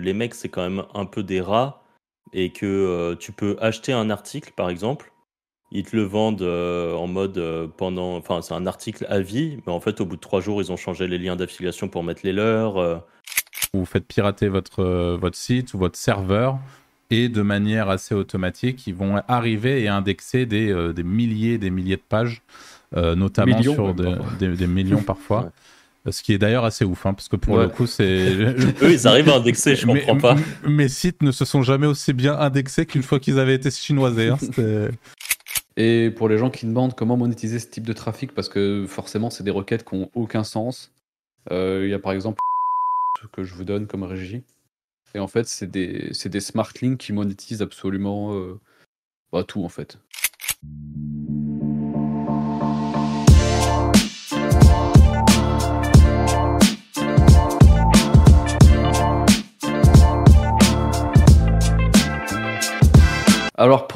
[0.00, 1.82] les mecs, c'est quand même un peu des rats
[2.32, 5.12] et que euh, tu peux acheter un article, par exemple.
[5.72, 8.16] Ils te le vendent euh, en mode euh, pendant.
[8.16, 10.72] Enfin, c'est un article à vie, mais en fait, au bout de trois jours, ils
[10.72, 13.04] ont changé les liens d'affiliation pour mettre les leurs.
[13.72, 14.82] Vous faites pirater votre,
[15.14, 16.58] votre site ou votre serveur
[17.12, 21.96] et de manière assez automatique, ils vont arriver et indexer des, des milliers des milliers
[21.96, 22.42] de pages,
[22.94, 25.52] notamment sur des, millions parfois.
[26.08, 28.30] Ce qui est d'ailleurs assez ouf, hein, parce que pour le coup, c'est.
[28.82, 30.36] Eux, ils arrivent à indexer, je comprends pas.
[30.66, 34.30] Mes sites ne se sont jamais aussi bien indexés qu'une fois qu'ils avaient été chinoisés.
[34.30, 34.38] Hein,
[35.76, 39.30] Et pour les gens qui demandent comment monétiser ce type de trafic, parce que forcément,
[39.30, 40.92] c'est des requêtes qui n'ont aucun sens.
[41.50, 42.40] Euh, il y a par exemple
[43.32, 44.42] que je vous donne comme régie.
[45.14, 48.58] Et en fait, c'est des, des smart links qui monétisent absolument euh,
[49.32, 49.98] bah, tout en fait.
[63.60, 63.86] Alors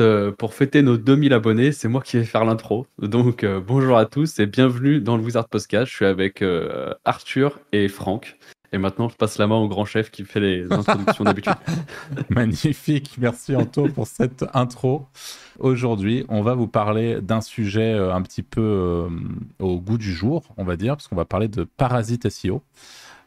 [0.00, 2.86] euh, pour fêter nos 2000 abonnés, c'est moi qui vais faire l'intro.
[3.02, 5.90] Donc euh, bonjour à tous et bienvenue dans le Wizard Podcast.
[5.90, 8.38] Je suis avec euh, Arthur et Franck.
[8.72, 11.52] Et maintenant, je passe la main au grand chef qui fait les introductions d'habitude.
[12.30, 15.06] Magnifique, merci Anto pour cette intro.
[15.58, 19.06] Aujourd'hui, on va vous parler d'un sujet un petit peu
[19.58, 22.62] au goût du jour, on va dire, parce qu'on va parler de parasite SEO.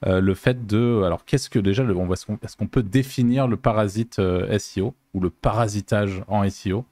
[0.05, 1.03] Euh, le fait de.
[1.03, 6.23] Alors, qu'est-ce que déjà, est-ce qu'on peut définir le parasite euh, SEO ou le parasitage
[6.27, 6.85] en SEO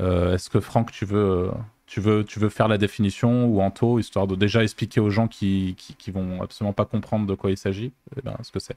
[0.00, 1.50] euh, Est-ce que Franck, tu veux,
[1.86, 5.28] tu, veux, tu veux faire la définition ou Anto, histoire de déjà expliquer aux gens
[5.28, 7.92] qui, qui, vont absolument pas comprendre de quoi il s'agit?
[8.16, 8.76] Eh ben, ce que c'est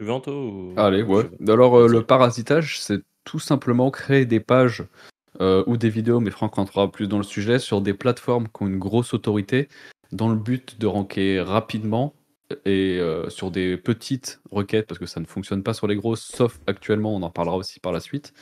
[0.00, 1.30] Tu veux Anto Allez, ouais.
[1.46, 4.84] Alors, le parasitage, c'est tout simplement créer des pages
[5.40, 8.66] ou des vidéos, mais Franck rentrera plus dans le sujet, sur des plateformes qui ont
[8.66, 9.68] une grosse autorité
[10.10, 12.14] dans le but de ranker rapidement
[12.64, 16.24] et euh, sur des petites requêtes, parce que ça ne fonctionne pas sur les grosses,
[16.24, 18.32] sauf actuellement, on en parlera aussi par la suite.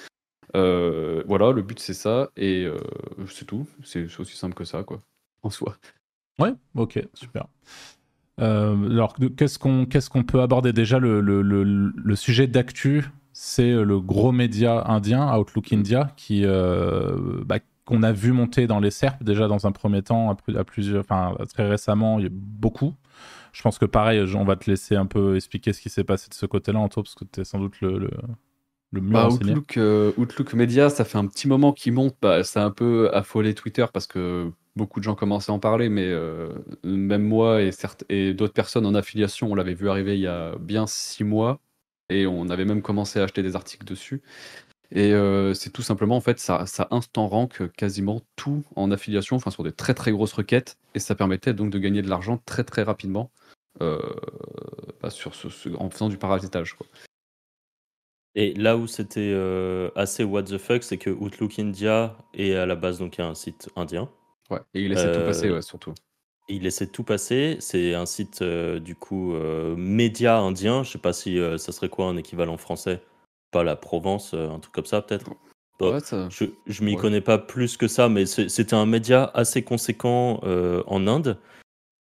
[0.55, 2.79] Euh, voilà, le but c'est ça, et euh,
[3.29, 3.67] c'est tout.
[3.83, 5.01] C'est aussi simple que ça, quoi,
[5.43, 5.77] en soi.
[6.39, 7.47] Ouais, ok, super.
[8.39, 10.73] alors, qu'est-ce qu'on qu'est-ce peut aborder?
[10.73, 17.59] Déjà le, le, le, sujet d'actu C'est le gros média indien, Outlook India, qui bah,
[17.87, 21.35] qu'on a vu monter dans les SERP déjà dans un premier temps, à, plusieurs, enfin
[21.49, 22.95] très récemment, il y a beaucoup.
[23.57, 26.29] Je pense que pareil, on va te laisser un peu expliquer ce qui s'est passé
[26.29, 28.11] de ce côté-là, Anto, parce que tu es sans doute le,
[28.93, 32.15] le, mieux bah, Outlook, euh, Outlook, Media, ça fait un petit moment qu'il monte.
[32.21, 35.59] Bah, ça a un peu affolé Twitter parce que beaucoup de gens commençaient à en
[35.59, 36.51] parler, mais euh,
[36.85, 37.71] même moi et,
[38.11, 41.59] et d'autres personnes en affiliation, on l'avait vu arriver il y a bien six mois
[42.11, 44.21] et on avait même commencé à acheter des articles dessus.
[44.93, 49.37] Et euh, c'est tout simplement, en fait, ça, ça instant rank quasiment tout en affiliation,
[49.37, 52.39] enfin sur des très très grosses requêtes, et ça permettait donc de gagner de l'argent
[52.45, 53.31] très très rapidement.
[53.83, 53.99] Euh,
[55.03, 56.75] bah, sur ce, en faisant du parasitage.
[56.75, 56.87] Quoi.
[58.35, 62.67] Et là où c'était euh, assez what the fuck, c'est que Outlook India est à
[62.67, 64.11] la base donc un site indien.
[64.51, 65.93] Ouais, et il de tout passer, euh, ouais, surtout.
[66.49, 67.57] Il de tout passer.
[67.61, 69.35] C'est un site du coup
[69.77, 70.85] média indien.
[70.85, 73.03] Je sais pas si ça serait quoi un équivalent français.
[73.51, 75.31] Pas la Provence, un truc comme ça peut-être.
[75.81, 76.29] Ouais, ça...
[76.31, 81.07] Je, je m'y connais pas plus que ça, mais c'était un média assez conséquent en
[81.09, 81.37] Inde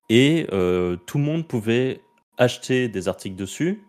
[0.08, 2.00] et euh, tout le monde pouvait
[2.38, 3.82] acheter des articles dessus.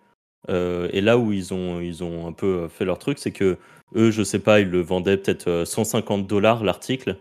[0.49, 3.57] Euh, et là où ils ont, ils ont un peu fait leur truc, c'est que
[3.95, 7.17] eux, je sais pas, ils le vendaient peut-être 150 euh, dollars l'article.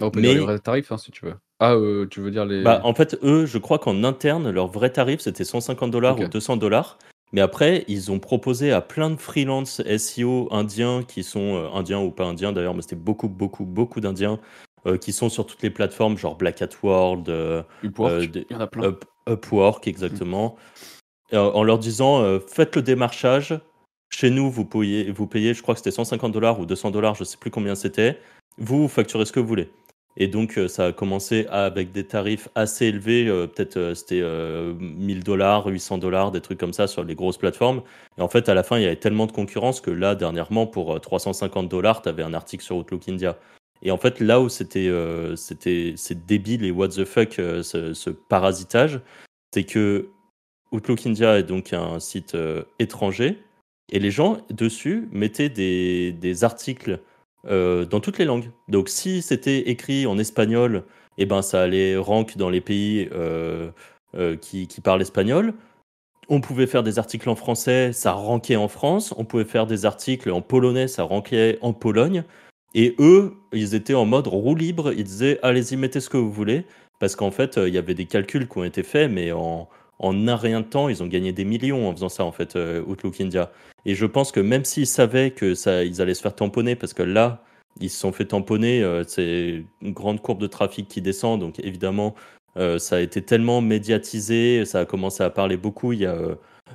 [0.00, 1.34] Ah, on peut dire les vrais tarifs hein, si tu veux.
[1.60, 1.74] Ah,
[2.08, 2.62] tu veux dire les.
[2.62, 6.28] Bah, en fait, eux, je crois qu'en interne, leur vrai tarif c'était 150 dollars ou
[6.28, 6.98] 200 dollars.
[7.32, 12.10] Mais après, ils ont proposé à plein de freelance SEO indiens qui sont indiens ou
[12.10, 14.67] pas indiens d'ailleurs, mais c'était beaucoup, beaucoup, beaucoup d'indiens euh,
[15.00, 18.54] qui sont sur toutes les plateformes, genre Black Hat World, euh, Upwork, euh, il y
[18.54, 18.96] en a plein.
[19.28, 20.56] Upwork, exactement,
[21.32, 23.58] en leur disant faites le démarchage.
[24.10, 27.14] Chez nous, vous payez, vous payez je crois que c'était 150 dollars ou 200 dollars,
[27.14, 28.18] je sais plus combien c'était.
[28.56, 29.70] Vous, vous facturez ce que vous voulez.
[30.16, 33.26] Et donc, ça a commencé avec des tarifs assez élevés.
[33.26, 37.82] Peut-être c'était 1000 dollars, 800 dollars, des trucs comme ça sur les grosses plateformes.
[38.16, 40.66] Et en fait, à la fin, il y avait tellement de concurrence que là, dernièrement,
[40.66, 43.36] pour 350 dollars, tu avais un article sur Outlook India.
[43.82, 47.62] Et en fait, là où c'était euh, c'était c'est débile et what the fuck euh,
[47.62, 49.00] ce, parasitage,
[49.52, 50.08] c'est que
[50.72, 53.38] Outlook India est donc un site euh, étranger
[53.90, 57.00] et les gens dessus mettaient des, des articles
[57.44, 58.50] dans toutes les langues.
[58.66, 60.84] Donc si c'était écrit en espagnol,
[61.16, 63.08] eh ben ça allait rank dans les pays
[64.42, 65.54] qui, qui parlent espagnol.
[66.28, 69.14] On pouvait faire des articles en français, ça rankait en France.
[69.16, 72.24] On pouvait faire des articles en polonais, ça rankait en Pologne.
[72.74, 74.92] Et eux, ils étaient en mode roue libre.
[74.92, 76.64] Ils disaient allez-y, mettez ce que vous voulez.
[76.98, 79.68] Parce qu'en fait, euh, il y avait des calculs qui ont été faits, mais en,
[80.00, 83.20] un rien de temps, ils ont gagné des millions en faisant ça, en fait, Outlook
[83.20, 83.50] India.
[83.84, 86.92] Et je pense que même s'ils savaient que ça, ils allaient se faire tamponner, parce
[86.94, 87.42] que là,
[87.80, 92.14] ils se sont fait tamponner, c'est une grande courbe de trafic qui descend, donc évidemment,
[92.56, 95.92] ça a été tellement médiatisé, ça a commencé à parler beaucoup.
[95.92, 96.16] Il y a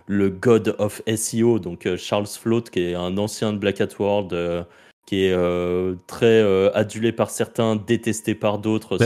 [0.08, 4.66] le God of SEO, donc Charles Float, qui est un ancien de Black Hat World
[5.06, 8.98] qui est euh, très euh, adulé par certains, détesté par d'autres.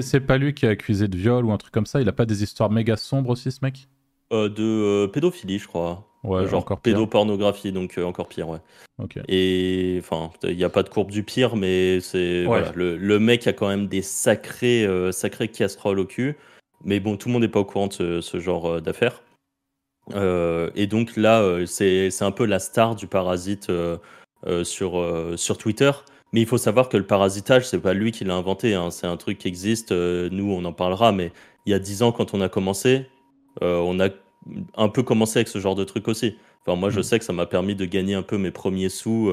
[0.00, 2.12] C'est pas lui qui est accusé de viol ou un truc comme ça Il a
[2.12, 3.88] pas des histoires méga sombres aussi, ce mec?
[4.32, 6.08] Euh, De pédophilie, je crois.
[6.24, 8.58] Ouais, genre encore pédopornographie, donc encore pire, ouais.
[9.28, 13.46] Et enfin, il n'y a pas de courbe du pire, mais c'est voilà, le, mec
[13.46, 16.36] a quand même des sacrés, sacrés casseroles au cul.
[16.82, 19.22] Mais bon, tout le monde n'est pas au courant de ce, ce genre d'affaires.
[20.14, 23.70] et donc là, c'est un peu la star du parasite
[24.64, 25.90] sur, euh, sur Twitter.
[26.32, 28.74] Mais il faut savoir que le parasitage, c'est pas lui qui l'a inventé.
[28.74, 28.90] Hein.
[28.90, 29.92] C'est un truc qui existe.
[29.92, 31.12] Euh, nous, on en parlera.
[31.12, 31.32] Mais
[31.66, 33.06] il y a dix ans, quand on a commencé,
[33.60, 34.08] on a
[34.76, 36.36] un peu commencé avec ce genre de truc aussi.
[36.66, 37.02] Enfin, moi, je mm.
[37.04, 39.32] sais que ça m'a permis de gagner un peu mes premiers sous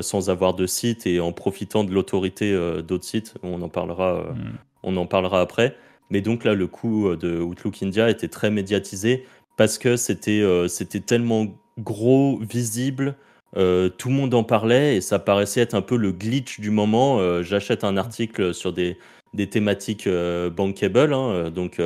[0.00, 2.52] sans avoir de site et en profitant de l'autorité
[2.82, 3.34] d'autres sites.
[3.42, 4.32] On en parlera.
[4.34, 4.58] Mm.
[4.82, 5.76] On en parlera après.
[6.10, 9.24] Mais donc là, le coup de Outlook India était très médiatisé
[9.56, 11.46] parce que c'était c'était tellement
[11.78, 13.16] gros, visible,
[13.56, 16.70] euh, tout le monde en parlait et ça paraissait être un peu le glitch du
[16.70, 17.18] moment.
[17.20, 18.98] Euh, j'achète un article sur des,
[19.32, 21.80] des thématiques euh, bankable, hein, donc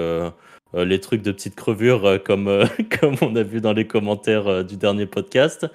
[0.74, 2.64] les trucs de petites crevures comme,
[3.00, 5.66] comme on a vu dans les commentaires du dernier podcast.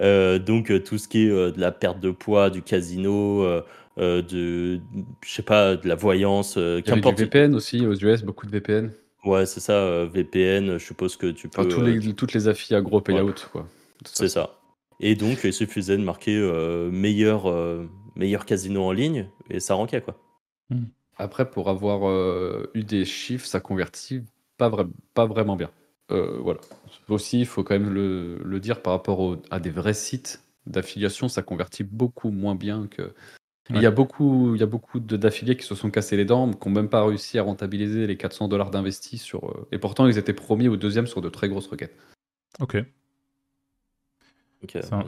[0.00, 3.44] donc tout ce qui est de la perte de poids, du casino,
[3.98, 4.80] de
[5.24, 6.56] je sais pas, de la voyance.
[6.56, 8.92] Il y du VPN aussi aux US, beaucoup de VPN.
[9.24, 10.78] Ouais, c'est ça, VPN.
[10.78, 11.82] Je suppose que tu peux.
[11.82, 13.66] les, toutes les affiliés gros payout, quoi.
[14.04, 14.55] C'est ça.
[15.00, 19.74] Et donc, il suffisait de marquer euh, meilleur, euh, meilleur casino en ligne et ça
[19.74, 20.00] ranquait.
[20.00, 20.18] Quoi.
[20.70, 20.84] Hmm.
[21.16, 24.22] Après, pour avoir euh, eu des chiffres, ça convertit
[24.58, 24.70] pas,
[25.14, 25.70] pas vraiment bien.
[26.08, 26.60] voilà.
[27.08, 31.28] Aussi, il faut quand même le, le dire par rapport à des vrais sites d'affiliation,
[31.28, 33.12] ça convertit beaucoup moins bien que.
[33.70, 36.52] Il y a beaucoup, il y a beaucoup d'affiliés qui se sont cassés les dents,
[36.52, 39.66] qui n'ont même pas réussi à rentabiliser les 400 dollars d'investis sur.
[39.72, 41.96] Et pourtant, ils étaient premiers ou deuxième sur de très grosses requêtes.
[42.60, 42.76] Ok.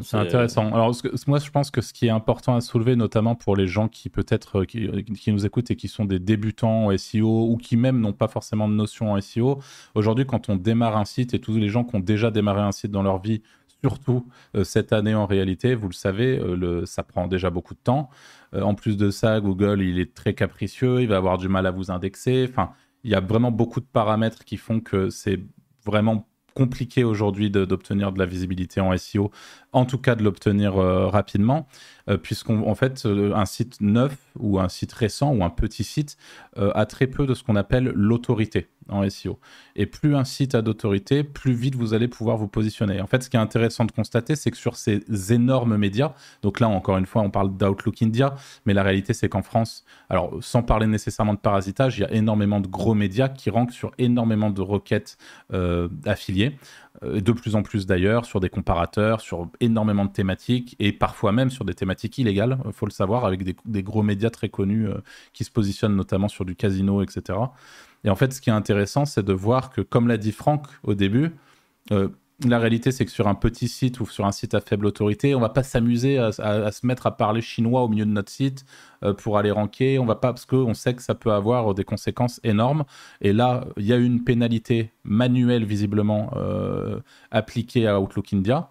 [0.02, 0.72] C'est intéressant.
[0.72, 0.94] Alors,
[1.26, 4.08] moi, je pense que ce qui est important à soulever, notamment pour les gens qui
[4.08, 8.00] peut-être euh, qui, nous écoutent et qui sont des débutants en SEO ou qui même
[8.00, 9.58] n'ont pas forcément de notion en SEO,
[9.94, 12.72] aujourd'hui, quand on démarre un site et tous les gens qui ont déjà démarré un
[12.72, 13.43] site dans leur vie,
[13.82, 17.75] surtout euh, cette année en réalité, vous le savez, euh, le, ça prend déjà beaucoup
[17.75, 18.11] de temps.
[18.54, 21.70] en plus de ça, Google, il est très capricieux, il va avoir du mal à
[21.70, 22.46] vous indexer.
[22.49, 22.72] Enfin,
[23.04, 25.40] il y a vraiment beaucoup de paramètres qui font que c'est
[25.84, 26.27] vraiment
[26.58, 29.31] compliqué aujourd'hui d'obtenir de, la visibilité en SEO,
[29.72, 31.69] en tout cas de l'obtenir euh, rapidement,
[32.10, 36.16] euh, puisqu'en fait, euh, un site neuf ou un site récent ou un petit site
[36.56, 39.38] a très peu de ce qu'on appelle l'autorité en SEO.
[39.76, 43.00] Et plus un site a d'autorité, plus vite vous allez pouvoir vous positionner.
[43.00, 45.02] En fait, ce qui est intéressant de constater, c'est que sur ces
[45.32, 46.12] énormes médias,
[46.43, 48.35] donc là encore une fois, on parle d'Outlook India,
[48.67, 52.12] mais la réalité c'est qu'en France, alors sans parler nécessairement de parasitage, il y a
[52.12, 55.17] énormément de gros médias qui rankent sur énormément de requêtes
[55.52, 56.56] euh, affiliées,
[57.05, 61.32] euh, de plus en plus d'ailleurs, sur des comparateurs, sur énormément de thématiques, et parfois
[61.32, 64.88] même sur des thématiques illégales, il faut le savoir, avec des, gros médias très connus
[64.88, 64.99] euh,
[65.32, 67.38] qui se positionnent notamment sur du casino, etc.
[68.05, 70.67] Et en fait, ce qui est intéressant, c'est de voir que, comme l'a dit Franck
[70.83, 71.33] au début,
[71.93, 72.09] euh,
[72.47, 75.35] la réalité, c'est que sur un petit site ou sur un site à faible autorité,
[75.35, 78.64] on va pas s'amuser à, se mettre à parler chinois au milieu de notre site
[79.02, 79.99] euh, pour aller ranker.
[79.99, 82.85] On va pas parce qu'on sait que ça peut avoir des conséquences énormes.
[83.21, 87.00] Et là, il y a une pénalité manuelle visiblement euh,
[87.33, 88.71] appliquée à Outlook India.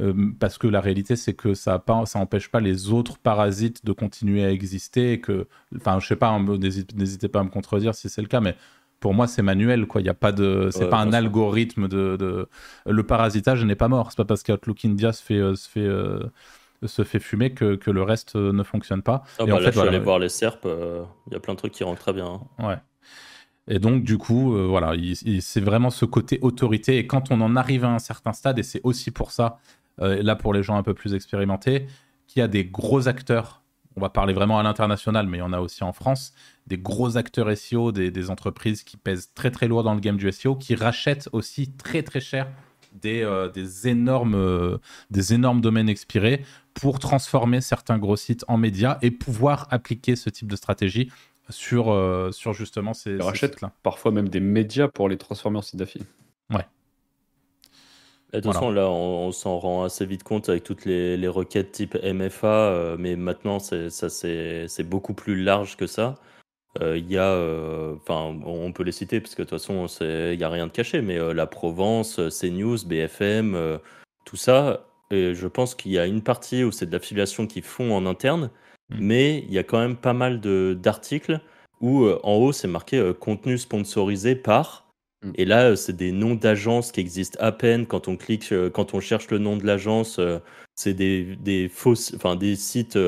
[0.00, 1.82] Euh, parce que la réalité, c'est que ça
[2.14, 5.12] n'empêche pas les autres parasites de continuer à exister.
[5.12, 8.40] Et que, enfin, je sais pas, n'hésitez pas à me contredire si c'est le cas,
[8.40, 8.56] mais
[9.00, 10.00] pour moi, c'est manuel, quoi.
[10.00, 12.48] Il y a pas de, c'est pas un algorithme de,
[12.86, 14.10] le parasitage n'est pas mort.
[14.10, 16.20] C'est pas parce qu'Outlook India se fait, euh, se fait, euh,
[16.84, 19.22] se fait fumer que, que, le reste ne fonctionne pas.
[19.38, 20.66] Ah et bah en fait, je suis allé voir les SERP.
[21.26, 22.40] Il y a plein de trucs qui rentrent très bien.
[22.58, 22.66] Hein.
[22.66, 22.76] Ouais.
[23.68, 24.92] Et donc, du coup, voilà,
[25.40, 26.98] c'est vraiment ce côté autorité.
[26.98, 29.58] Et quand on en arrive à un certain stade, et c'est aussi pour ça
[30.00, 31.86] euh, là pour les gens un peu plus expérimentés,
[32.26, 33.62] qu'il y a des gros acteurs,
[33.96, 36.34] on va parler vraiment à l'international, mais il y en a aussi en France,
[36.66, 40.30] des gros acteurs SEO, des, entreprises qui pèsent très très lourd dans le game du
[40.30, 42.48] SEO, qui rachètent aussi très très cher
[42.92, 44.78] des, euh, des, énormes, euh,
[45.10, 50.30] des énormes domaines expirés pour transformer certains gros sites en médias et pouvoir appliquer ce
[50.30, 51.10] type de stratégie
[51.48, 51.84] sur,
[52.32, 56.06] sur justement ces, Ils rachètent parfois même des médias pour les transformer en sites d'affiliés.
[56.50, 56.66] Ouais.
[58.36, 61.96] De toute façon, là, on, s'en rend assez vite compte avec toutes les, requêtes type
[62.02, 66.16] MFA, euh, mais maintenant, c'est, ça, c'est, beaucoup plus large que ça.
[66.80, 67.32] il y a,
[67.96, 70.72] enfin, on peut les citer parce que de toute façon, il n'y a rien de
[70.72, 73.78] caché, mais la Provence, CNews, BFM,
[74.24, 77.62] tout ça, et je pense qu'il y a une partie où c'est de l'affiliation qu'ils
[77.62, 78.50] font en interne,
[78.90, 78.96] mm.
[78.98, 81.40] mais il y a quand même pas mal d'articles
[81.80, 84.85] où euh, en haut c'est marqué euh, contenu sponsorisé par.
[85.22, 85.32] Mm.
[85.36, 87.86] Et là, euh, c'est des noms d'agences qui existent à peine.
[87.86, 90.20] Quand on clique, quand on cherche le nom de l'agence,
[90.74, 92.98] c'est des, des fausses, enfin des sites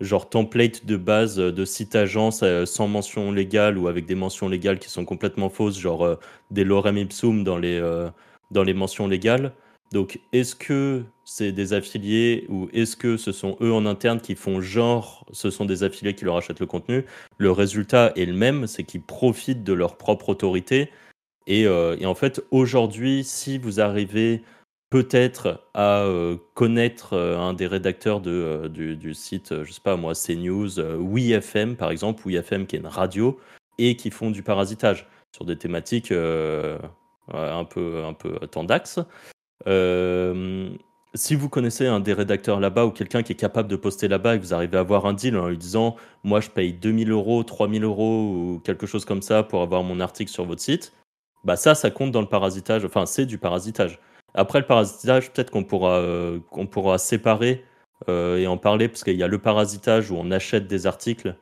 [0.00, 4.78] genre template de base de sites agences sans mention légale ou avec des mentions légales
[4.78, 6.18] qui sont complètement fausses, genre
[6.50, 7.80] des lorem ipsum dans les,
[8.50, 9.52] dans les mentions légales.
[9.92, 14.34] Donc, est-ce que c'est des affiliés ou est-ce que ce sont eux en interne qui
[14.34, 17.04] font genre ce sont des affiliés qui leur achètent le contenu?
[17.38, 20.90] Le résultat est le même, c'est qu'ils profitent de leur propre autorité.
[21.46, 24.42] Et, euh, en fait, aujourd'hui, si vous arrivez
[24.90, 30.14] peut-être à euh, connaître euh, un des rédacteurs de, du, site, je sais pas moi,
[30.14, 33.38] CNews, WeFM par exemple, WeFM qui est une radio,
[33.78, 39.00] et qui font du parasitage sur des thématiques un peu, un peu tendax.
[41.16, 44.34] Si vous connaissez un des rédacteurs là-bas ou quelqu'un qui est capable de poster là-bas
[44.34, 47.12] et que vous arrivez à avoir un deal en lui disant Moi, je paye 2000
[47.12, 50.92] euros, 3000 euros ou quelque chose comme ça pour avoir mon article sur votre site,
[51.44, 52.84] bah ça, ça compte dans le parasitage.
[52.84, 53.98] Enfin, c'est du parasitage.
[54.34, 57.64] Après le parasitage, peut-être qu'on pourra, euh, pourra séparer
[58.08, 61.36] euh, et en parler parce qu'il y a le parasitage où on achète des articles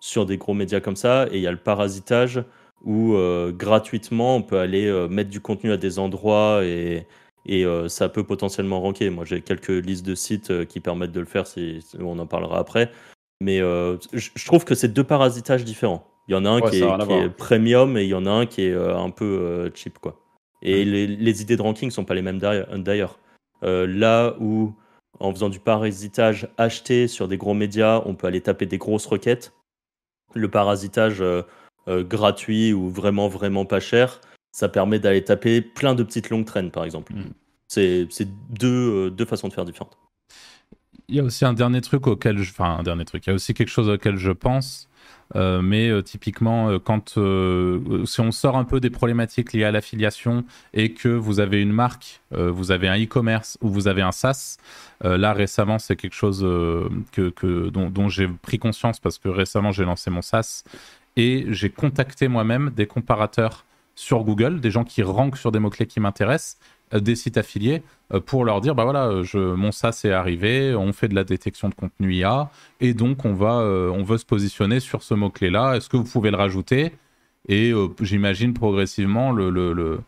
[0.00, 2.44] sur des gros médias comme ça et il y a le parasitage
[2.84, 3.16] où
[3.54, 7.06] gratuitement on peut aller mettre du contenu à des endroits et
[7.46, 9.10] et euh, ça peut potentiellement ranker.
[9.10, 11.44] Moi, j'ai quelques listes de sites euh, qui permettent de le faire,
[11.98, 12.90] on en parlera après.
[13.40, 16.06] Mais euh, je trouve que c'est deux parasitages différents.
[16.28, 18.62] Il y en a un qui, est, premium et il y en a un qui
[18.62, 19.98] est un peu cheap.
[19.98, 20.20] Quoi.
[20.62, 23.18] Et les, idées de ranking ne sont pas les mêmes d'ailleurs.
[23.62, 24.74] là où,
[25.20, 29.06] en faisant du parasitage acheté sur des gros médias, on peut aller taper des grosses
[29.06, 29.52] requêtes.
[30.34, 31.22] Le parasitage
[31.86, 34.20] gratuit ou vraiment, vraiment pas cher,
[34.56, 37.12] ça permet d'aller taper plein de petites longues traînes, par exemple.
[37.12, 37.24] Mm.
[37.68, 38.08] C'est
[38.48, 39.98] deux, euh, deux façons de faire différentes.
[41.08, 42.50] Il y a aussi un dernier truc auquel je...
[42.50, 43.26] Enfin, un dernier truc.
[43.26, 44.88] Il y a aussi quelque chose auquel je pense.
[45.34, 47.18] Euh, mais euh, typiquement, quand
[48.06, 51.72] si on sort un peu des problématiques liées à l'affiliation et que vous avez une
[51.72, 54.58] marque, vous avez un e-commerce ou vous avez un SaaS,
[55.02, 56.40] là récemment c'est quelque chose
[57.12, 60.64] que, dont j'ai pris conscience parce que récemment j'ai lancé mon SaaS
[61.16, 63.65] et j'ai contacté moi-même des comparateurs
[63.96, 66.58] sur Google, des gens qui rankent sur des mots-clés qui m'intéressent,
[66.94, 67.82] euh, des sites affiliés,
[68.14, 71.24] euh, pour leur dire, bah voilà, je, mon SaaS est arrivé, on fait de la
[71.24, 72.50] détection de contenu IA,
[72.80, 76.04] et donc on, va, euh, on veut se positionner sur ce mot-clé-là, est-ce que vous
[76.04, 76.92] pouvez le rajouter?
[77.48, 80.00] Et j'imagine progressivement, le, le,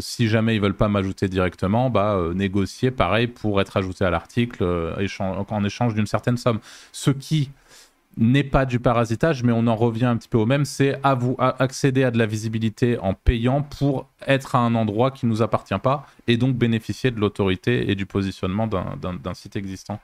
[0.00, 4.64] si jamais ils veulent pas m'ajouter directement, bah, négocier pareil pour être ajouté à l'article
[5.28, 6.58] en échange d'une certaine somme.
[6.90, 7.50] Ce qui
[8.16, 11.14] n'est pas du parasitage, mais on en revient un petit peu au même, c'est à
[11.14, 15.30] vous accéder à de la visibilité en payant pour être à un endroit qui ne
[15.30, 19.98] nous appartient pas et donc bénéficier de l'autorité et du positionnement d'un site existant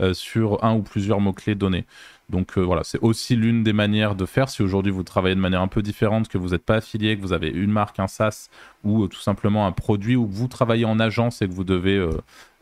[0.00, 1.84] euh, sur un ou plusieurs mots-clés donnés.
[2.30, 4.48] Donc euh, voilà, c'est aussi l'une des manières de faire.
[4.48, 7.22] Si aujourd'hui vous travaillez de manière un peu différente, que vous n'êtes pas affilié, que
[7.22, 8.48] vous avez une marque, un SaaS
[8.84, 11.64] ou euh, tout simplement un produit, ou que vous travaillez en agence et que vous
[11.64, 12.08] devez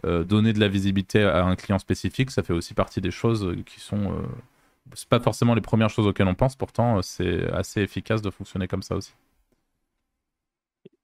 [0.05, 3.81] donner de la visibilité à un client spécifique, ça fait aussi partie des choses qui
[3.81, 4.13] sont
[4.95, 8.31] c'est pas forcément les premières choses auxquelles on pense, pourtant euh, c'est assez efficace de
[8.31, 9.15] fonctionner comme ça aussi.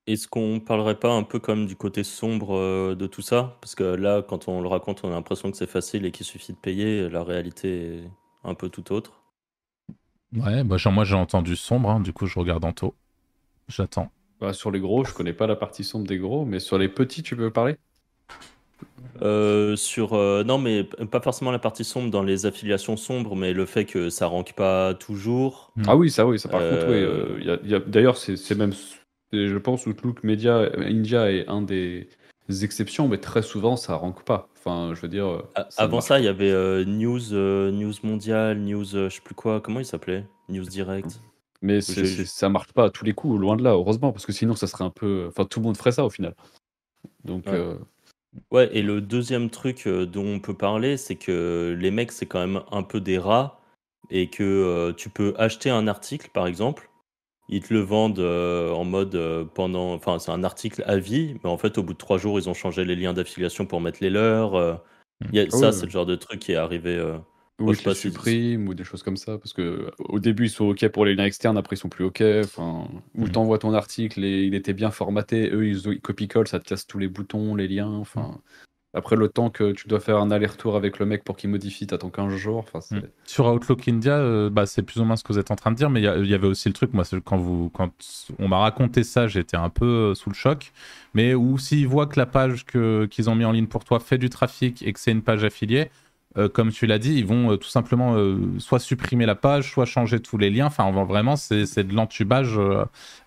[0.06, 3.58] Est-ce qu'on parlerait pas un peu comme du côté sombre euh, de tout ça?
[3.60, 6.26] Parce que là, quand on le raconte, on a l'impression que c'est facile et qu'il
[6.26, 7.08] suffit de payer.
[7.10, 8.10] La réalité est
[8.44, 9.22] un peu tout autre.
[10.34, 12.94] Ouais, bah, moi j'ai entendu sombre, hein, du coup je regarde en taux.
[13.68, 14.10] J'attends.
[14.40, 16.88] Bah, sur les gros, je connais pas la partie sombre des gros, mais sur les
[16.88, 17.78] petits, tu peux parler?
[19.22, 23.52] Euh, sur euh, non mais pas forcément la partie sombre dans les affiliations sombres mais
[23.52, 25.72] le fait que ça rank pas toujours.
[25.76, 25.82] Hmm.
[25.86, 28.72] ah oui ça oui ça par contre oui euh, d'ailleurs c'est même
[29.32, 32.08] je pense Outlook Media India est un des
[32.62, 34.48] exceptions mais très souvent ça rank pas.
[34.58, 35.44] Enfin je veux dire
[35.76, 37.32] avant ça il y avait News
[37.70, 40.24] News Mondial News je sais plus quoi comment il s'appelait?
[40.48, 41.20] News Direct.
[41.62, 44.54] Mais ça marche pas à tous les coups loin de là heureusement parce que sinon
[44.54, 46.34] ça serait un peu enfin tout le monde ferait ça au final.
[47.24, 47.76] Donc Ouais,
[48.72, 52.40] et le deuxième truc euh, dont on peut parler, c'est que les mecs, c'est quand
[52.40, 53.60] même un peu des rats
[54.10, 56.90] et que euh, tu peux acheter un article, par exemple.
[57.48, 59.18] Ils te le vendent euh, en mode
[59.54, 59.92] pendant.
[59.94, 62.48] Enfin, c'est un article à vie, mais en fait, au bout de trois jours, ils
[62.48, 64.82] ont changé les liens d'affiliation pour mettre les leurs.
[65.32, 66.98] Y a- ah ça, c'est le genre de truc qui est arrivé.
[67.60, 69.38] Ou ils les suppriment ou des choses comme ça.
[69.38, 72.04] Parce que au début, ils sont OK pour les liens externes, après, ils sont plus
[72.04, 72.22] OK.
[72.42, 75.50] Enfin, ou tu envoies ton article et il était bien formaté.
[75.52, 77.86] Eux, ils, ils copie-collent, ça te casse tous les boutons, les liens.
[77.92, 78.40] Enfin,
[78.96, 81.86] Après, le temps que tu dois faire un aller-retour avec le mec pour qu'il modifie,
[81.86, 82.58] t'attends 15 jours.
[82.58, 83.08] Enfin, Mm.
[83.24, 85.70] Sur Outlook India, euh, bah, c'est plus ou moins ce que vous êtes en train
[85.72, 87.90] de dire, mais il y avait aussi le truc, moi, quand, vous, quand
[88.38, 90.72] on m'a raconté ça, j'étais un peu euh, sous le choc,
[91.12, 94.18] mais où s'ils voient que la page qu'ils ont mis en ligne pour toi fait
[94.18, 95.90] du trafic et que c'est une page affiliée,
[96.36, 99.70] euh, comme tu l'as dit, ils vont euh, tout simplement euh, soit supprimer la page,
[99.72, 100.66] soit changer tous les liens.
[100.66, 102.58] Enfin, vraiment, c'est de l'entubage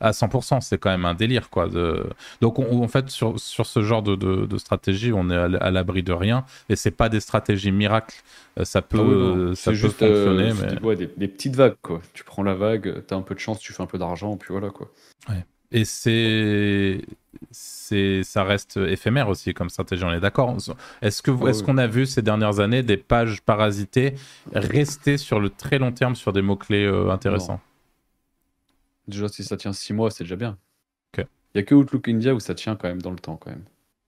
[0.02, 0.62] à 100%.
[0.62, 1.68] C'est quand même un délire, quoi.
[1.68, 2.06] De...
[2.42, 5.72] Donc, on- en fait, sur, sur ce genre de, de- de stratégie, on est à
[5.72, 6.46] l'abri de rien.
[6.70, 8.22] Et c'est pas des stratégies miracles.
[8.64, 9.02] Ça peut, Ah
[9.50, 10.76] oui, ça peut juste fonctionner, mais...
[10.76, 12.02] des, ouais, des, des petites vagues, quoi.
[12.14, 14.50] Tu prends la vague, t'as un peu de chance, tu fais un peu d'argent, puis
[14.52, 14.92] voilà, quoi.
[15.72, 17.02] Et c'est,
[17.52, 20.04] c'est, ça reste éphémère aussi comme stratégie.
[20.06, 20.56] On est d'accord.
[21.02, 24.16] Est-ce que, vous- est-ce qu'on a vu ces dernières années des pages parasitées
[24.54, 27.60] rester sur le très long terme sur des mots clés intéressants?
[29.08, 30.58] Déjà, si ça tient 6 mois, c'est déjà bien.
[31.56, 33.50] Il y a que Outlook India où ça tient quand même dans le temps, quand
[33.50, 33.64] même.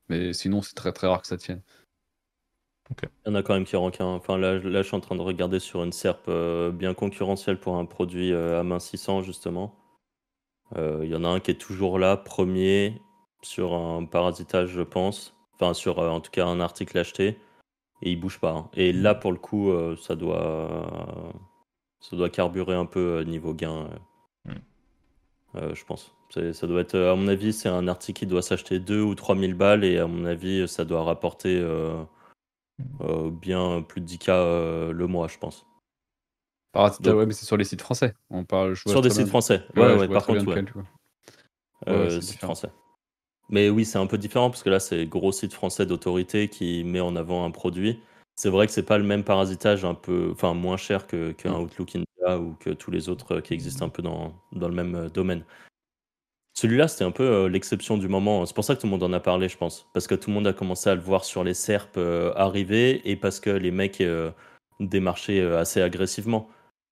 [0.09, 1.61] Mais sinon, c'est très très rare que ça tienne.
[3.25, 4.01] Il y en a quand même qui rankent.
[4.01, 6.93] un- Enfin, là, là, je suis en train de regarder sur une SERP euh, bien
[6.93, 9.75] concurrentielle pour un produit euh, amincissant, justement.
[10.77, 13.01] Euh, Il y en a un qui est toujours là, premier,
[13.41, 15.35] sur un parasitage, je pense.
[15.55, 17.37] Enfin, sur euh, en tout cas un article acheté.
[18.01, 18.51] Et il bouge pas.
[18.51, 18.69] hein.
[18.75, 21.33] Et là, pour le coup, euh, ça doit.
[22.01, 23.89] Ça doit carburer un peu niveau gain,
[25.55, 26.13] euh, je pense.
[26.29, 29.35] Ça doit être, à mon avis, c'est un article qui doit s'acheter 2 ou 3
[29.35, 32.03] 000 balles et à mon avis, ça doit rapporter euh,
[33.01, 35.65] euh, bien plus de 10K euh, le mois, je pense.
[36.73, 38.13] Donc- ouais, mais c'est sur les sites français.
[38.29, 39.63] On parle, je Sur des sites bien- français.
[39.75, 40.55] Ouais, Ouais, par contre, ouais.
[40.61, 40.73] lequel.
[41.87, 42.69] Euh, français.
[43.49, 46.83] Mais oui, c'est un peu différent parce que là, c'est gros site français d'autorité qui
[46.83, 47.99] met en avant un produit.
[48.35, 51.57] C'est vrai que c'est pas le même parasitage, un peu, enfin moins cher que qu'un
[51.57, 51.61] Mm.
[51.63, 54.75] Outlook India ou que tous les autres euh, qui existent un peu dans, dans le
[54.75, 55.43] même euh, domaine.
[56.53, 58.45] Celui-là, c'était un peu euh, l'exception du moment.
[58.45, 59.87] C'est pour ça que tout le monde en a parlé, je pense.
[59.93, 63.01] Parce que tout le monde a commencé à le voir sur les SERP euh, arriver
[63.09, 64.03] et parce que les mecs
[64.79, 66.49] démarchaient assez agressivement.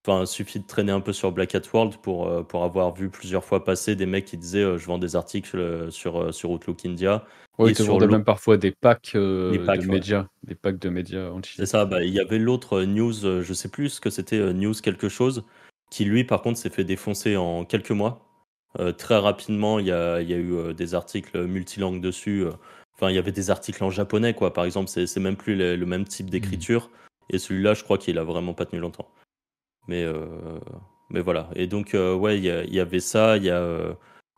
[0.07, 2.93] Enfin, il suffit de traîner un peu sur Black Hat World pour, euh, pour avoir
[2.93, 6.33] vu plusieurs fois passer des mecs qui disaient euh, je vends des articles euh, sur,
[6.33, 7.25] sur Outlook India.
[7.59, 9.95] Et ils te vendaient même parfois des packs, Des packs, de ouais.
[9.95, 11.31] médias, des packs de médias.
[11.43, 14.75] C'est ça, bah, il y avait l'autre news, je sais plus ce que c'était, news
[14.75, 15.43] quelque chose,
[15.89, 18.23] qui lui par contre s'est fait défoncer en quelques mois.
[18.99, 22.45] Très rapidement, il y a, y a eu des articles multilangues dessus.
[22.93, 24.53] Enfin, il y avait des articles en japonais, quoi.
[24.53, 26.91] Par exemple, c'est même plus le, le même type d'écriture.
[27.31, 29.09] Et celui-là, je crois qu'il a vraiment pas tenu longtemps.
[29.87, 30.59] Mais, euh,
[31.09, 31.49] mais voilà.
[31.55, 33.37] Et donc, euh, ouais, il y, y avait ça.
[33.37, 33.93] Il y a euh,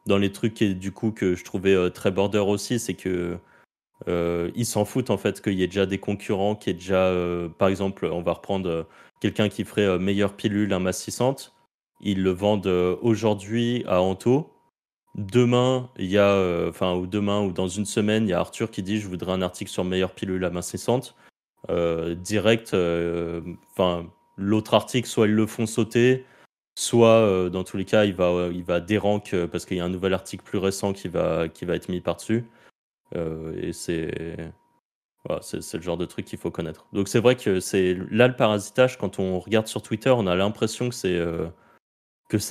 [0.06, 3.38] dans les trucs qui, du coup que je trouvais très border aussi, c'est que
[4.08, 7.50] ils s'en foutent en fait qu'il y ait déjà des concurrents, qui est déjà, euh,
[7.50, 8.88] par exemple, on va reprendre
[9.20, 11.54] quelqu'un qui ferait meilleure pilule amassissante.
[12.02, 12.68] Ils le vendent
[13.02, 14.54] aujourd'hui à Anto.
[15.16, 18.72] Demain, il y a, enfin, ou demain ou dans une semaine, il y a Arthur
[18.72, 21.16] qui dit je voudrais un article sur meilleure pilule amincissante.
[21.68, 22.74] Direct,
[23.72, 24.08] enfin,
[24.40, 26.26] l'autre article, soit ils le font sauter,
[26.76, 29.80] soit euh, dans tous les cas, il va, il va dérank euh, parce qu'il y
[29.80, 32.46] a un nouvel article plus récent qui va, qui va être mis par-dessus.
[33.16, 34.38] Euh, et c'est
[35.42, 36.88] c'est le genre de truc qu'il faut connaître.
[36.94, 40.36] Donc c'est vrai que c'est là le parasitage, quand on regarde sur Twitter, on a
[40.36, 41.48] l'impression que c'est euh,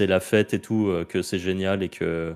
[0.01, 2.35] la fête et tout, euh, que c'est génial et que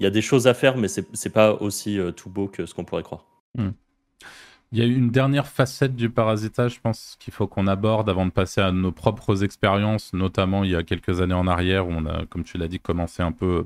[0.00, 2.66] il y a des choses à faire, mais c'est pas aussi euh, tout beau que
[2.66, 3.26] ce qu'on pourrait croire.
[4.74, 8.26] Il y a une dernière facette du parasitage, je pense, qu'il faut qu'on aborde avant
[8.26, 11.92] de passer à nos propres expériences, notamment il y a quelques années en arrière où
[11.92, 13.64] on a, comme tu l'as dit, commencé un peu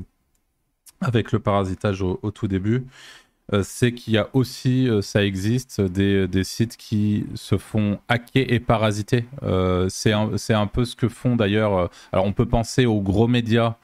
[1.01, 2.85] avec le parasitage au, tout début.
[3.55, 8.45] Euh, c'est qu'il y a aussi, euh, ça existe, des, sites qui se font hacker
[8.47, 9.25] et parasiter.
[9.43, 11.89] Euh, c'est un, un, peu ce que font d'ailleurs.
[12.13, 13.77] alors on peut penser aux gros médias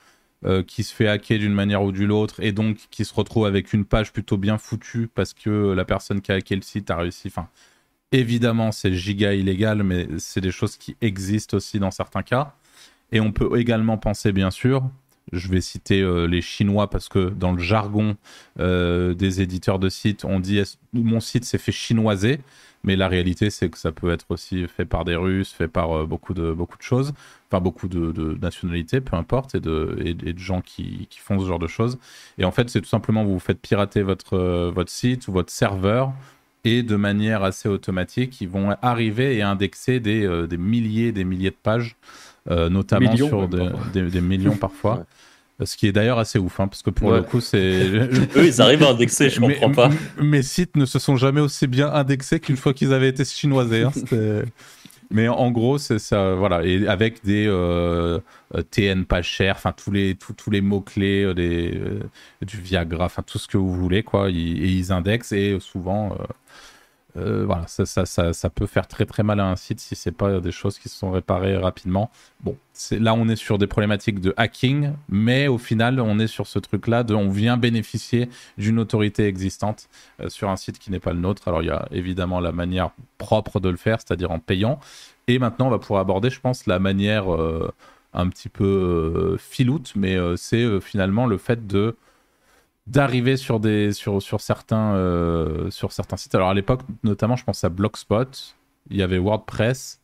[0.46, 3.46] euh, qui se fait hacker d'une manière ou d'une autre et donc qui se retrouve
[3.46, 6.90] avec une page plutôt bien foutue parce que la personne qui a hacké le site
[6.90, 7.28] a réussi.
[7.28, 7.48] Enfin,
[8.12, 12.54] évidemment, c'est giga illégal, mais c'est des choses qui existent aussi dans certains cas.
[13.12, 14.82] Et on peut également penser, bien sûr,
[15.32, 18.16] je vais citer euh, les Chinois parce que dans le jargon
[18.60, 22.40] euh, des éditeurs de sites, on dit mon site s'est fait chinoiser,
[22.82, 25.92] mais la réalité c'est que ça peut être aussi fait par des Russes, fait par
[25.92, 27.14] euh, beaucoup, de, beaucoup de choses,
[27.50, 31.98] enfin beaucoup de, nationalités, peu importe, et de, gens qui, font ce genre de choses.
[32.38, 36.12] Et en fait, c'est tout simplement vous vous faites pirater votre site ou votre serveur.
[36.64, 41.24] Et de manière assez automatique, ils vont arriver et indexer des, euh, des milliers, des
[41.24, 41.96] milliers de pages
[42.50, 45.04] euh, notamment millions, sur des, des, des, millions parfois.
[45.60, 45.66] Ouais.
[45.66, 47.18] Ce qui est d'ailleurs assez ouf, hein, parce que pour Ouais.
[47.18, 47.58] le coup, c'est.
[48.36, 49.90] Eux, ils arrivent à indexer, je Mais- comprends pas.
[50.20, 53.84] Mes sites ne se sont jamais aussi bien indexés qu'une fois qu'ils avaient été chinoisés.
[53.84, 53.92] hein,
[55.12, 58.18] Mais en gros, c'est ça, voilà, et avec des euh,
[58.56, 61.78] euh, TN pas chers, enfin tous les tous, tous les mots clés, des
[62.42, 64.30] du Viagra, enfin tout ce que vous voulez, quoi.
[64.30, 66.16] Ils, et ils indexent et souvent,
[67.16, 69.94] euh, voilà, ça, ça, ça, ça peut faire très très mal à un site si
[69.94, 72.10] c'est pas des choses qui se sont réparées rapidement.
[72.40, 72.56] Bon,
[72.90, 76.58] là on est sur des problématiques de hacking, mais au final on est sur ce
[76.58, 79.88] truc-là de on vient bénéficier d'une autorité existante
[80.20, 81.46] euh, sur un site qui n'est pas le nôtre.
[81.46, 84.80] Alors il y a évidemment la manière propre de le faire, c'est-à-dire en payant,
[85.28, 87.72] et maintenant on va pouvoir aborder, je pense, la manière euh,
[88.12, 91.96] un petit peu filoute, mais c'est finalement le fait de
[92.86, 96.34] d'arriver sur des sur, sur certains euh, sur certains sites.
[96.34, 98.56] Alors à l'époque, notamment, je pense à Blogspot,
[98.90, 100.00] il y avait WordPress.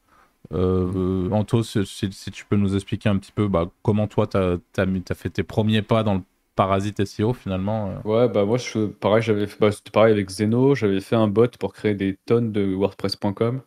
[0.53, 0.91] Euh,
[1.29, 4.37] euh Anto, si, si, tu peux nous expliquer un petit peu bah, comment toi tu
[4.37, 6.23] as, fait tes premiers pas dans le
[6.57, 7.91] parasite SEO finalement.
[7.91, 8.09] Euh.
[8.09, 11.49] Ouais, bah moi je, pareil, j'avais bah, c'était pareil avec Zeno, j'avais fait un bot
[11.59, 13.61] pour créer des tonnes de WordPress.com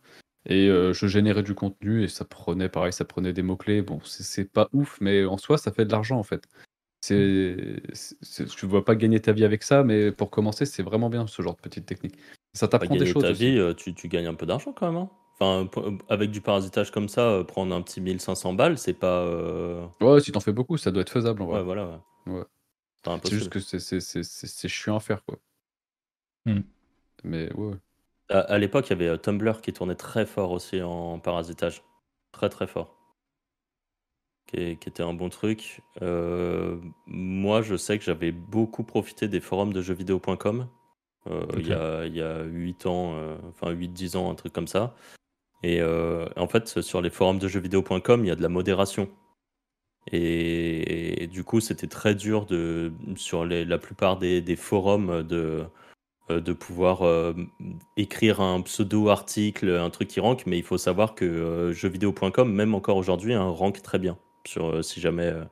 [0.46, 3.82] et je générais du contenu et ça prenait pareil, ça prenait des mots clés.
[3.82, 6.50] Bon, c'est pas ouf, mais en soi ça fait de l'argent en fait.
[7.06, 7.82] C'est,
[8.56, 11.28] tu ne vas pas gagner ta vie avec ça, mais pour commencer, c'est vraiment bien
[11.28, 12.16] ce genre de petite technique.
[12.54, 13.24] Ça t'apprend des choses.
[13.24, 15.02] Ta vie, euh, tu, tu, gagnes un peu d'argent quand même.
[15.02, 15.10] Hein.
[15.38, 15.70] enfin,
[16.08, 19.20] avec du parasitage comme ça, euh, prendre un petit 1500 balles, c'est pas.
[19.20, 21.58] Euh, ouais, si t'en fais beaucoup, ça doit être faisable en vrai.
[21.58, 22.02] Ouais, voilà.
[22.26, 22.44] Ouais.
[23.26, 25.38] C'est juste que c'est chiant à faire, quoi.
[26.46, 26.62] Hmm.
[27.26, 27.76] Mais ouais.
[28.30, 31.84] À, l'époque, il y avait Tumblr qui tournait très fort aussi en parasitage.
[32.32, 33.03] Très, très fort
[34.48, 35.82] qui, était un bon truc.
[36.02, 36.78] Euh,
[37.08, 40.68] moi, je sais que j'avais beaucoup profité des forums de jeuxvideo.com
[41.28, 44.52] euh, il, y a, il y a 8 ans, euh, enfin 8-10 ans, un truc
[44.52, 44.96] comme ça.
[45.66, 49.10] Et en fait, sur les forums de jeuxvideo.com, il y a de la modération.
[50.12, 55.64] Et, du coup, c'était très dur de, sur les, la plupart des, des forums de,
[56.28, 57.34] de pouvoir
[57.96, 62.98] écrire un pseudo-article, un truc qui rank, mais il faut savoir que jeuxvideo.com, même encore
[62.98, 65.28] aujourd'hui, un rank très bien sur euh, si jamais.
[65.28, 65.44] Euh.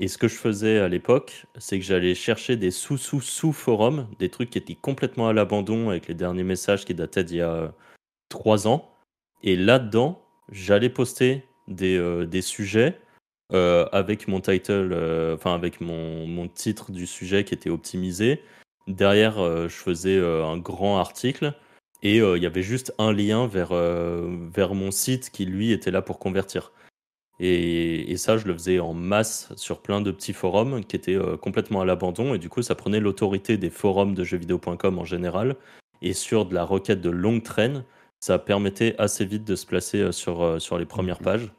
[0.00, 4.50] Et ce que je faisais à l'époque, c'est que j'allais chercher des sous-sous-sous-forums, des trucs
[4.50, 7.68] qui étaient complètement à l'abandon avec les derniers messages qui dataient d'il y a euh,
[8.30, 8.90] trois ans.
[9.42, 12.98] Et là-dedans, j'allais poster des, des sujets
[13.50, 18.40] avec mon title, avec mon, mon, titre du sujet qui était optimisé.
[18.86, 19.34] Derrière,
[19.68, 21.54] je faisais un grand article
[22.02, 26.02] et il y avait juste un lien vers, vers mon site qui lui était là
[26.02, 26.72] pour convertir.
[27.40, 31.36] Et, ça, je le faisais en masse sur plein de petits forums qui étaient euh,
[31.36, 32.34] complètement à l'abandon.
[32.34, 35.56] Et du coup, ça prenait l'autorité des forums de jeuxvideo.com en général.
[36.02, 37.84] Et sur de la requête de longue traîne,
[38.20, 41.50] ça permettait assez vite de se placer euh, sur, euh, sur les premières pages.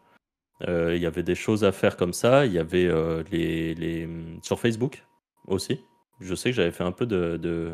[0.65, 2.45] Il y avait des choses à faire comme ça.
[2.45, 2.89] Il y avait
[3.31, 4.07] les, les,
[4.41, 5.03] sur Facebook
[5.45, 5.81] aussi.
[6.21, 7.73] Je sais que j'avais fait un peu de, de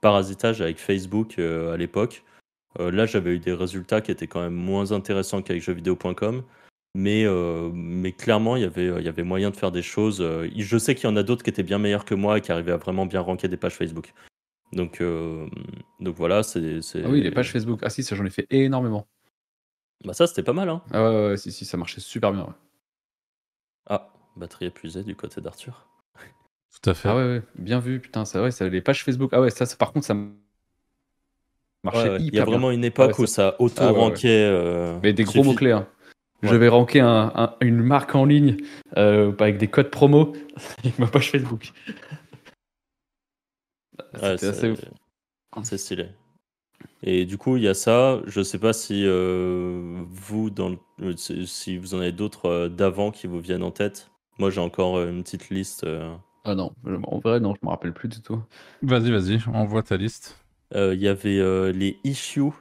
[0.00, 2.22] parasitage avec Facebook à l'époque.
[2.78, 6.44] là, j'avais eu des résultats qui étaient quand même moins intéressants qu'avec jeuxvideo.com.
[6.98, 10.20] Mais, euh, mais clairement, il y, avait, il y avait moyen de faire des choses.
[10.20, 12.40] Euh, je sais qu'il y en a d'autres qui étaient bien meilleurs que moi et
[12.40, 14.12] qui arrivaient à vraiment bien ranker des pages Facebook.
[14.72, 15.46] Donc, euh,
[16.00, 16.80] donc voilà, c'est.
[16.96, 17.78] Ah oui, les pages Facebook.
[17.84, 19.06] Ah si, ça j'en ai fait énormément.
[20.04, 20.68] Bah ça, c'était pas mal.
[20.68, 20.82] Hein.
[20.90, 22.52] Ah ouais, ouais, si, si, ça marchait super bien.
[23.86, 25.86] Ah, batterie épuisée du côté d'Arthur.
[26.82, 27.08] Tout à fait.
[27.10, 29.30] Ah ouais, ouais, bien vu, putain, ça, ouais, ça, les pages Facebook.
[29.32, 30.14] Ah ouais, ça, par contre, ça
[31.84, 34.98] marchait hyper Il y a vraiment une époque où ça ah auto-rankait.
[35.00, 35.70] Mais des gros mots-clés.
[35.70, 35.86] Hein.
[36.42, 37.00] Je vais ranker
[37.60, 38.58] une marque en ligne
[38.96, 40.34] euh, avec des codes promo
[40.78, 41.72] avec ma page Facebook.
[45.62, 46.06] c'est stylé.
[47.02, 48.20] Et du coup, il y a ça.
[48.26, 50.76] Je sais pas si euh, vous, dans
[51.16, 54.10] si vous en avez d'autres euh, d'avant qui vous viennent en tête.
[54.38, 55.84] Moi, j'ai encore une petite liste.
[56.44, 56.70] Ah non,
[57.04, 58.40] en vrai, non, je me rappelle plus du tout.
[58.82, 60.38] Vas-y, vas-y, envoie ta liste.
[60.72, 62.52] Il y avait les issues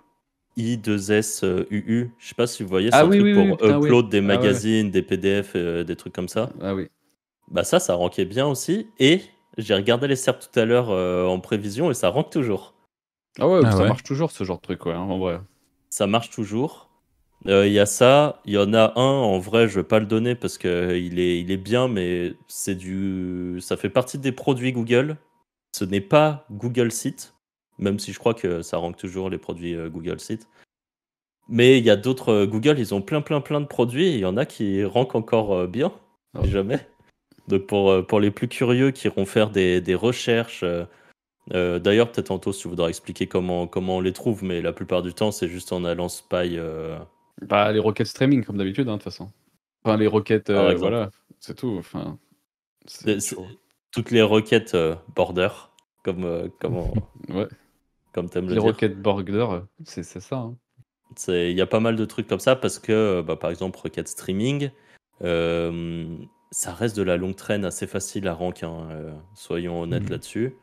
[0.58, 2.10] I2SUU.
[2.18, 4.92] Je sais pas si vous voyez, c'est ah un truc pour upload des ah magazines,
[4.92, 6.50] des PDF, euh, des trucs comme ça.
[6.62, 6.88] Ah oui.
[7.50, 8.88] Bah ça, ça rankait bien aussi.
[9.00, 9.22] Et
[9.58, 12.74] j'ai regardé les serps tout à l'heure euh, en prévision et ça rank toujours.
[13.40, 15.40] Ah ouais, ah ça marche toujours ce genre de truc, ouais, hein, en vrai.
[15.90, 16.90] Ça marche toujours.
[17.46, 20.00] Euh, il y a ça, il y en a un, en vrai, je vais pas
[20.00, 24.32] le donner parce qu'il est, il est bien, mais c'est du, ça fait partie des
[24.32, 25.18] produits Google.
[25.72, 27.36] Ce n'est pas Google Site
[27.80, 30.48] même si je crois que ça rank toujours les produits euh, Google Sites.
[31.50, 34.14] Mais il y a d'autres, euh, Google, ils ont plein, plein, plein de produits et
[34.16, 35.94] il y en a qui rankent encore euh, bien,
[36.36, 36.46] ah.
[36.46, 36.80] jamais.
[37.48, 40.66] Donc pour, pour les plus curieux qui iront faire des, des recherches,
[41.50, 45.02] d'ailleurs, peut-être tantôt si tu voudras expliquer comment, comment on les trouve, mais la plupart
[45.02, 46.60] du temps, c'est juste en allant spy.
[47.44, 49.32] Bah, les requêtes streaming, comme d'habitude, hein, de toute façon.
[49.86, 51.10] Enfin, les requêtes, voilà,
[51.40, 51.78] c'est tout.
[51.80, 52.20] Enfin,
[53.94, 54.76] toutes les requêtes
[55.16, 55.48] border,
[56.04, 56.76] comme, comme
[57.30, 57.48] ouais
[58.18, 60.36] comme le Les Rocket Border, c'est ça.
[60.36, 60.56] Hein.
[61.28, 64.08] Il y a pas mal de trucs comme ça parce que, bah, par exemple, Rocket
[64.08, 64.72] Streaming,
[65.24, 66.18] euh,
[66.52, 70.10] ça reste de la longue traîne assez facile à rank, hein, euh, soyons honnêtes mhm.
[70.10, 70.56] là-dessus.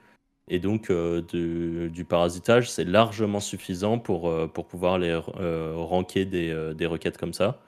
[0.49, 7.17] Et donc, du parasitage, c'est largement suffisant pour, pour pouvoir les ranker des, des requêtes
[7.17, 7.63] comme ça.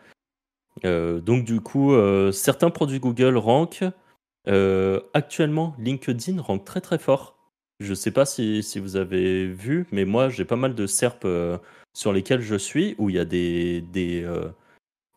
[0.84, 1.94] donc, du coup,
[2.32, 3.84] certains produits Google rankent.
[5.14, 7.35] actuellement, LinkedIn rank très très fort.
[7.80, 10.86] Je ne sais pas si, si, vous avez vu, mais moi, j'ai pas mal de
[10.86, 11.26] SERP
[11.92, 14.26] sur lesquels je suis où il y a des, des,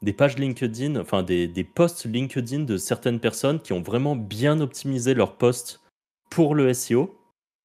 [0.01, 4.59] des pages LinkedIn, enfin des, des, posts LinkedIn de certaines personnes qui ont vraiment bien
[4.59, 5.81] optimisé leurs posts
[6.29, 7.19] pour le SEO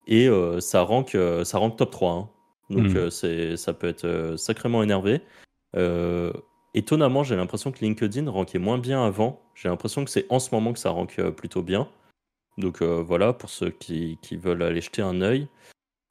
[0.07, 2.13] et euh, ça, rank, euh, ça rank top 3.
[2.13, 2.29] Hein.
[2.71, 2.97] Donc hmm.
[2.97, 5.21] euh, c'est, ça peut être sacrément énervé.
[6.75, 9.41] étonnamment, j'ai l'impression que LinkedIn rankait moins bien avant.
[9.55, 11.89] J'ai l'impression que c'est en ce moment que ça rank plutôt bien.
[12.59, 15.49] Donc voilà, pour ceux qui, qui, veulent aller jeter un œil.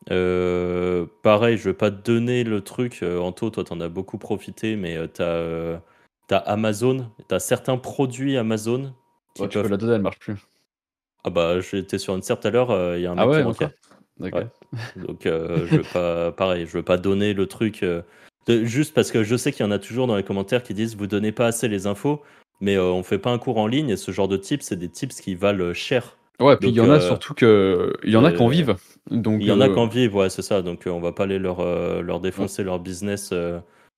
[0.08, 3.04] pareil, je vais pas te donner le truc.
[3.04, 5.82] Anto, toi, tu en as beaucoup profité, mais tu as
[6.28, 8.94] T'as Amazon, t'as certains produits Amazon.
[9.36, 10.38] Qui tu peux la donner, elle marche plus.
[11.26, 13.26] Ah bah j'étais sur une serre tout à l'heure, il euh, y a un ah
[13.26, 13.66] mec qui
[14.20, 14.44] D'accord.
[14.96, 18.02] Donc euh, je veux pas, pareil, je veux pas donner le truc euh,
[18.48, 20.96] juste parce que je sais qu'il y en a toujours dans les commentaires qui disent
[20.96, 22.22] vous donnez pas assez les infos,
[22.62, 24.90] mais on fait pas un cours en ligne et ce genre de tips c'est des
[24.90, 26.18] tips qui valent cher.
[26.44, 28.76] Ouais, puis il y en a surtout que il y en a qui en vivent.
[29.10, 30.62] Donc il y en a qui en vivent, ouais c'est ça.
[30.62, 31.64] Donc on va pas aller leur
[32.02, 33.34] leur défoncer leur business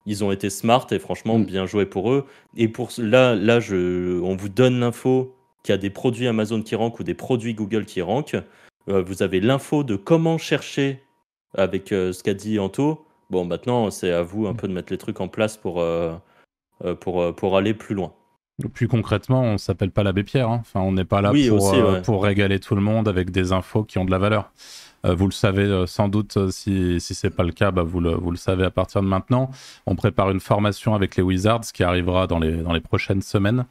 [0.05, 1.45] ils ont été smart et franchement, mm.
[1.45, 2.25] bien joué pour eux.
[2.55, 6.62] Et pour là, là je, on vous donne l'info qu'il y a des produits Amazon
[6.62, 8.38] qui rankent ou des produits Google qui rankent.
[8.88, 11.01] Euh, vous avez l'info de comment chercher
[11.55, 13.05] avec euh, ce qu'a dit Anto.
[13.31, 16.13] Bon, maintenant, c'est à vous un peu de mettre les trucs en place pour, euh,
[16.99, 18.13] pour, pour aller plus loin.
[18.73, 20.49] Plus concrètement, on s'appelle pas l'abbé Pierre.
[20.49, 20.59] Hein.
[20.61, 23.97] Enfin, on n'est pas là pour, pour régaler tout le monde avec des infos qui
[23.97, 24.51] ont de la valeur.
[25.05, 27.71] Euh, vous le savez euh, sans doute, euh, si, si ce n'est pas le cas,
[27.71, 29.51] bah, vous, le, vous le savez à partir de maintenant.
[29.85, 33.65] On prépare une formation avec les Wizards qui arrivera dans les, dans les prochaines semaines.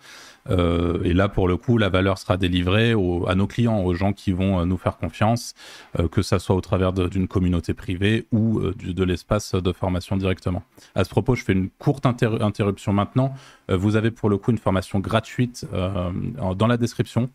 [0.50, 4.12] Euh, et là, pour le coup, la valeur sera délivrée à nos clients, aux gens
[4.12, 5.54] qui vont euh, nous faire confiance,
[5.98, 10.62] euh, que ça soit au travers d'une communauté privée ou de l'espace de formation directement.
[10.94, 13.34] À ce propos, je fais une courte interruption maintenant.
[13.68, 17.30] vous avez pour le coup une formation gratuite dans la description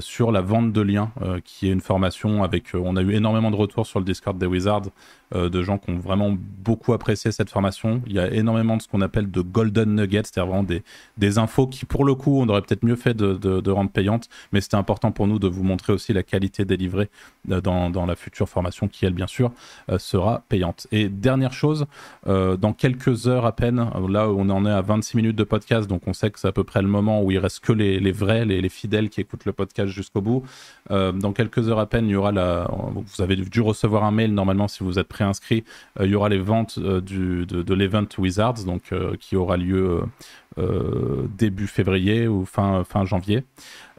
[0.00, 1.12] sur la vente de liens,
[1.44, 2.74] qui est une formation avec.
[2.74, 4.88] on a eu énormément de retours sur le Discord des Wizards
[5.34, 8.02] de gens qui ont vraiment beaucoup apprécié cette formation.
[8.06, 10.82] Il y a énormément de ce qu'on appelle de golden nuggets, c'est-à-dire vraiment des,
[11.18, 14.60] des infos qui, pour le coup, on aurait peut-être mieux fait de, rendre payante, mais
[14.60, 17.10] c'était important pour nous de vous montrer aussi la qualité délivrée
[17.50, 19.52] euh, dans, dans la future formation qui, elle, bien sûr,
[19.90, 20.86] euh, sera payante.
[20.92, 21.86] Et dernière chose,
[22.26, 25.88] euh, dans quelques heures à peine, là on en est à 26 minutes de podcast,
[25.88, 27.98] donc on sait que c'est à peu près le moment où il reste que les,
[27.98, 30.44] les vrais, les, les, fidèles qui écoutent le podcast jusqu'au bout.
[30.90, 32.68] dans quelques heures à peine, il y aura la.
[32.94, 35.64] Vous avez dû recevoir un mail normalement si vous êtes préinscrit.
[36.00, 40.02] il y aura les ventes du, de, de l'event Wizards, donc qui aura lieu
[40.56, 43.42] euh, début février ou fin, fin janvier.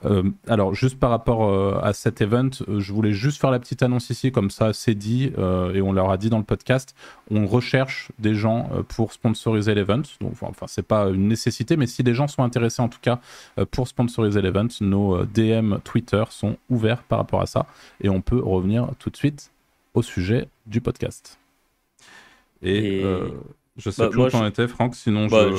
[0.05, 3.83] Euh, alors, juste par rapport euh, à cet event, je voulais juste faire la petite
[3.83, 5.33] annonce ici, comme ça c'est dit,
[5.73, 6.95] et on leur a dit dans le podcast,
[7.29, 10.03] on recherche des gens pour sponsoriser l'event.
[10.21, 13.19] Donc, enfin, c'est pas une nécessité, mais si des gens sont intéressés en tout cas
[13.71, 17.65] pour sponsoriser l'event, nos DM Twitter sont ouverts par rapport à ça,
[18.01, 19.51] et on peut revenir tout de suite
[19.93, 21.37] au sujet du podcast.
[22.61, 23.03] Et,
[23.77, 25.49] je sais bah, plus où t'en étais, Franck, sinon bah,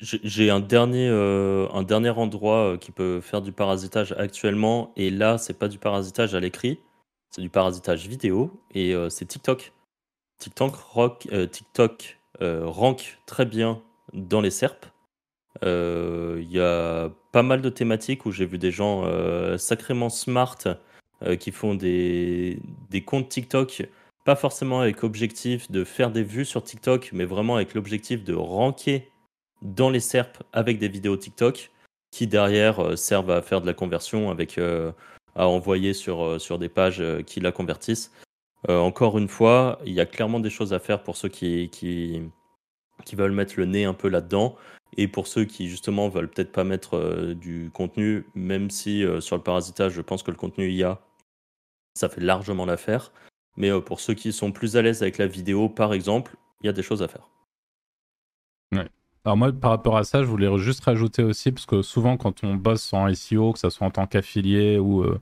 [0.00, 5.10] J'ai un, dernier, euh, un dernier endroit euh, qui peut faire du parasitage actuellement, et
[5.10, 6.80] là, c'est pas du parasitage à l'écrit,
[7.30, 9.72] c'est du parasitage vidéo, et euh, c'est TikTok.
[10.38, 13.82] TikTok, rock, TikTok rank très bien
[14.14, 14.86] dans les SERP.
[15.62, 19.04] Il y a pas mal de thématiques où j'ai vu des gens
[19.58, 20.56] sacrément smart
[21.38, 23.86] qui font des, des comptes TikTok
[24.24, 28.34] pas forcément avec l'objectif de faire des vues sur TikTok, mais vraiment avec l'objectif de
[28.34, 29.10] ranker
[29.62, 31.70] dans les SERP avec des vidéos TikTok
[32.10, 34.92] qui derrière euh, servent à faire de la conversion avec euh,
[35.36, 38.12] à envoyer sur, euh, sur des pages qui la convertissent.
[38.68, 42.20] encore une fois, il y a clairement des choses à faire pour ceux qui, qui,
[43.06, 44.56] qui veulent mettre le nez un peu là-dedans
[44.96, 49.42] et pour ceux qui justement veulent peut-être pas mettre du contenu, même si sur le
[49.42, 51.00] parasitage, je pense que le contenu y a,
[51.94, 53.12] ça fait largement l'affaire.
[53.56, 56.66] Mais euh, pour ceux qui sont plus à l'aise avec la vidéo, par exemple, il
[56.66, 57.28] y a des choses à faire.
[59.24, 62.42] Alors moi, par rapport à ça, je voulais juste rajouter aussi, parce que souvent quand
[62.42, 65.20] on bosse en SEO, que ce soit en tant qu'affilié ou euh,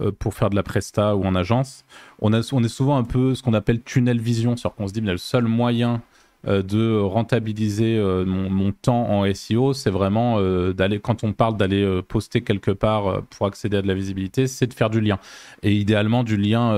[0.00, 1.84] euh, pour faire de la presta ou en agence,
[2.20, 4.92] on, a, on est souvent un peu ce qu'on appelle tunnel vision, c'est-à-dire qu'on se
[4.92, 6.02] dit, mais le seul moyen
[6.44, 12.00] de rentabiliser euh, mon, temps en SEO, c'est vraiment euh, d'aller, quand on parle d'aller
[12.08, 15.18] poster quelque part pour accéder à de la visibilité, c'est de faire du lien.
[15.62, 16.72] Et idéalement du lien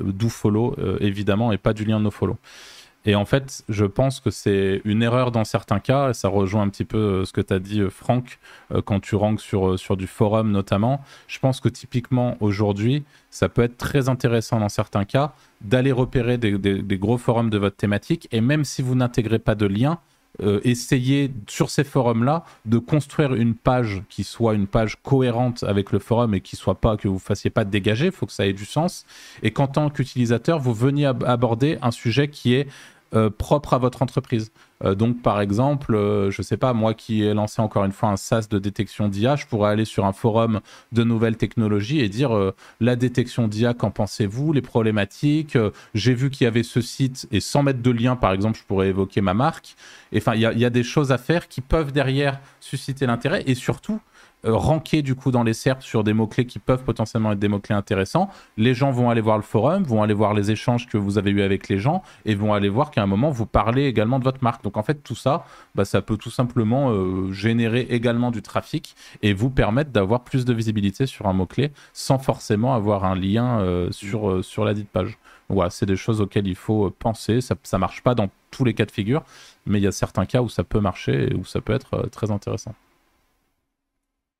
[0.00, 2.36] do follow, évidemment, et pas du lien no follow.
[3.06, 6.62] Et en fait, je pense que c'est une erreur dans certains cas, et ça rejoint
[6.62, 8.38] un petit peu euh, ce que tu as dit, euh, Franck,
[8.72, 11.02] euh, quand tu ranks sur, sur du forum notamment.
[11.26, 16.38] Je pense que typiquement aujourd'hui, ça peut être très intéressant dans certains cas d'aller repérer
[16.38, 19.98] des, des, gros forums de votre thématique, et même si vous n'intégrez pas de lien,
[20.42, 25.92] euh, essayer sur ces forums-là de construire une page qui soit une page cohérente avec
[25.92, 28.44] le forum et qui soit pas que vous fassiez pas dégager, il faut que ça
[28.44, 29.06] ait du sens
[29.44, 32.66] et qu'en tant qu'utilisateur vous veniez aborder un sujet qui est
[33.14, 34.50] euh, propre à votre entreprise.
[34.82, 37.92] Euh, donc, par exemple, euh, je ne sais pas, moi qui ai lancé encore une
[37.92, 42.00] fois un SaaS de détection d'IA, je pourrais aller sur un forum de nouvelles technologies
[42.00, 45.56] et dire la détection d'IA, qu'en pensez-vous, les problématiques
[45.94, 48.64] J'ai vu qu'il y avait ce site et sans mettre de lien, par exemple, je
[48.64, 49.76] pourrais évoquer ma marque.
[50.16, 54.00] Enfin, il y, a des choses à faire qui peuvent derrière susciter l'intérêt et surtout
[54.44, 57.74] ranker du coup dans les SERP sur des mots-clés qui peuvent potentiellement être des mots-clés
[57.74, 58.28] intéressants.
[58.56, 61.30] Les gens vont aller voir le forum, vont aller voir les échanges que vous avez
[61.30, 64.24] eu avec les gens et vont aller voir qu'à un moment vous parlez également de
[64.24, 64.62] votre marque.
[64.64, 68.94] Donc en fait tout ça, bah, ça peut tout simplement euh, générer également du trafic
[69.22, 73.60] et vous permettre d'avoir plus de visibilité sur un mot-clé sans forcément avoir un lien
[73.60, 75.18] euh, sur, sur la dite page.
[75.48, 77.40] Voilà, c'est des choses auxquelles il faut penser.
[77.40, 79.22] Ça ne marche pas dans tous les cas de figure,
[79.66, 82.08] mais il y a certains cas où ça peut marcher et où ça peut être
[82.10, 82.74] très intéressant.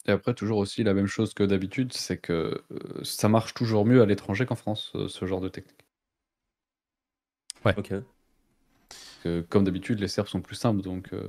[0.06, 3.86] Et après, toujours aussi la même chose que d'habitude, c'est que euh, ça marche toujours
[3.86, 5.86] mieux à l'étranger qu'en France, euh, ce genre de technique.
[7.64, 7.74] Ouais.
[7.78, 7.94] Ok.
[9.48, 11.26] comme d'habitude, les serfs sont plus simples, donc euh,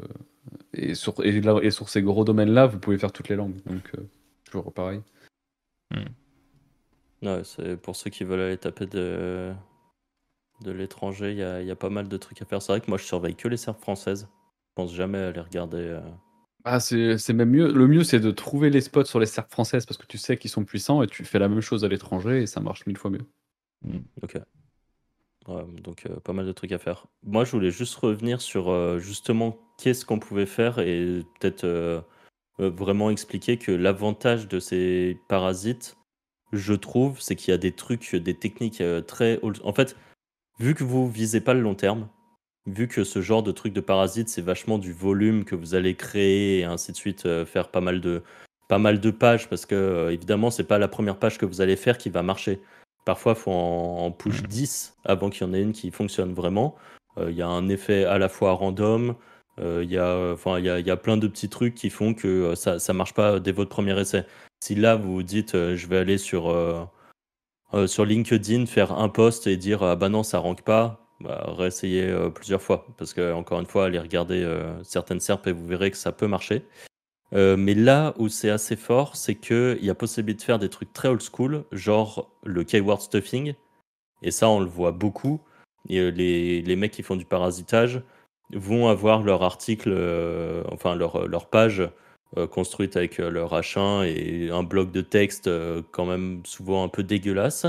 [0.74, 3.90] et, sur, et, sur ces gros domaines-là, vous pouvez faire toutes les langues, donc
[4.44, 5.02] toujours pareil.
[7.22, 9.54] Ouais, c'est pour ceux qui veulent aller taper de,
[10.62, 12.62] de l'étranger, il y a, pas mal de trucs à faire.
[12.62, 14.28] C'est vrai que moi, je surveille que les serfs françaises.
[14.34, 15.98] Je pense jamais à les regarder.
[16.68, 17.72] Ah, c'est même mieux.
[17.72, 20.36] Le mieux, c'est de trouver les spots sur les serfs françaises parce que tu sais
[20.36, 22.98] qu'ils sont puissants et tu fais la même chose à l'étranger et ça marche mille
[22.98, 23.26] fois mieux.
[23.84, 24.40] Mmh, ok.
[25.84, 27.06] donc euh, pas mal de trucs à faire.
[27.22, 32.02] Moi, je voulais juste revenir sur euh, justement qu'est-ce qu'on pouvait faire et peut-être euh,
[32.58, 35.98] vraiment expliquer que l'avantage de ces parasites,
[36.52, 39.40] je trouve, c'est qu'il y a des trucs, des techniques très...
[39.64, 39.96] En fait,
[40.60, 42.10] vu que vous visez pas le long terme,
[42.68, 45.96] vu que ce genre de truc de parasite, c'est vachement du volume que vous allez
[45.96, 48.24] créer et ainsi de suite, euh, faire pas mal de,
[48.68, 51.62] pas mal de pages parce que euh, évidemment, c'est pas la première page que vous
[51.62, 52.62] allez faire qui va marcher.
[53.06, 55.12] Parfois, il faut en, push 10 mmh.
[55.12, 56.76] avant qu'il y en ait une qui fonctionne vraiment.
[57.18, 59.16] Euh, il y a un effet à la fois random,
[59.58, 62.14] il y, a, enfin, il, y a, y a plein de petits trucs qui font
[62.14, 64.26] que ça ne marche pas dès votre premier essai.
[64.62, 66.54] Si là, vous vous dites, je vais aller sur,
[67.88, 72.30] sur LinkedIn, faire un post et dire, ah bah non, ça rank pas, bah, euh,
[72.30, 72.86] plusieurs fois.
[72.98, 76.12] Parce que, encore une fois, allez regarder euh, certaines SERP et vous verrez que ça
[76.12, 76.66] peut marcher.
[77.34, 80.70] Euh, mais là où c'est assez fort, c'est qu'il y a possibilité de faire des
[80.70, 83.54] trucs très old school, genre le keyword stuffing.
[84.22, 85.42] Et ça, on le voit beaucoup.
[85.88, 88.02] Et les, les mecs qui font du parasitage
[88.54, 89.92] vont avoir leur article,
[90.72, 91.88] enfin leur, leur page
[92.52, 95.50] construite avec leur H1 et un bloc de texte
[95.92, 97.68] quand même souvent un peu dégueulasse.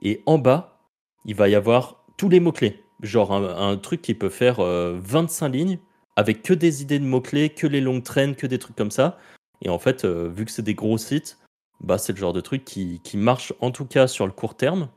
[0.00, 0.80] Et en bas,
[1.26, 5.48] il va y avoir tous les mots-clés genre un, truc qui peut faire 25 euh,
[5.48, 5.78] lignes
[6.16, 9.18] avec que des idées de mots-clés, que les longues traînes, que des trucs comme ça.
[9.62, 11.38] Et en fait, euh, vu que c'est des gros sites,
[11.80, 14.88] bah, c'est le genre de truc qui, marche en tout cas sur le court terme.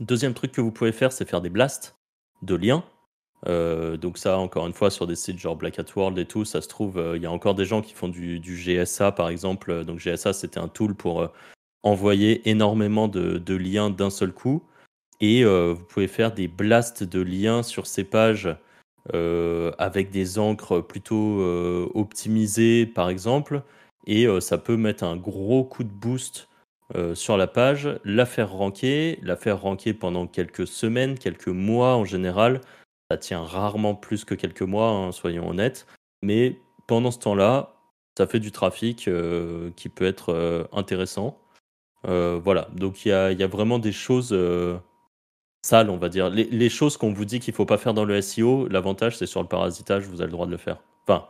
[0.00, 1.96] Deuxième truc que vous pouvez faire, c'est faire des blasts
[2.42, 2.82] de liens.
[3.46, 6.44] Euh, donc ça, encore une fois, sur des sites genre Black Hat World et tout,
[6.44, 9.84] ça se trouve, il y a encore des gens qui font du, GSA, par exemple.
[9.84, 11.28] Donc GSA, c'était un tool pour
[11.84, 14.64] envoyer énormément de liens d'un seul coup.
[15.20, 18.48] Et euh, vous pouvez faire des blasts de liens sur ces pages
[19.12, 23.62] euh, avec des encres plutôt euh, optimisées, par exemple.
[24.06, 26.50] Et ça peut mettre un gros coup de boost
[27.14, 32.04] sur la page, la faire ranker, la faire ranker pendant quelques semaines, quelques mois en
[32.04, 32.60] général.
[33.10, 35.86] Ça tient rarement plus que quelques mois, hein, soyons honnêtes.
[36.22, 37.76] Mais pendant ce temps-là,
[38.18, 39.08] ça fait du trafic
[39.74, 41.38] qui peut être intéressant.
[42.02, 44.34] voilà, donc il y a, vraiment des choses
[45.64, 46.28] sale, on va dire.
[46.30, 49.40] Les, choses qu'on vous dit qu'il faut pas faire dans le SEO, l'avantage c'est sur
[49.40, 50.82] le parasitage, vous avez le droit de le faire.
[51.06, 51.26] Enfin,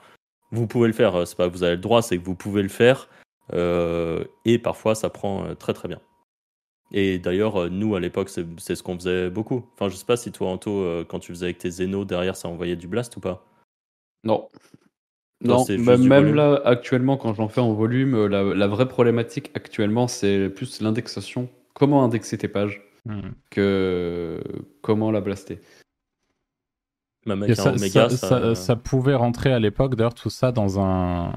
[0.51, 2.63] vous pouvez le faire, euh, c'est pas vous avez le droit, c'est que vous pouvez
[2.63, 3.09] le faire.
[3.53, 6.01] Euh, et parfois ça prend euh, très très bien.
[6.93, 9.65] Et d'ailleurs, nous à l'époque, c'est ce qu'on faisait beaucoup.
[9.75, 12.49] Enfin, je sais pas si toi, Anto, quand tu faisais avec tes Zeno, derrière ça
[12.49, 13.45] envoyait du blast ou pas?
[14.23, 14.49] Non.
[15.41, 20.81] Non, même, là, actuellement, quand j'en fais en volume, la vraie problématique actuellement, c'est plus
[20.83, 21.49] l'indexation.
[21.73, 22.84] Comment indexer tes pages?
[23.07, 23.33] Hmm.
[23.51, 24.43] que
[24.81, 25.61] comment la blaster.
[27.55, 31.33] ça, ça, pouvait rentrer à l'époque, d'ailleurs, tout ça dans un,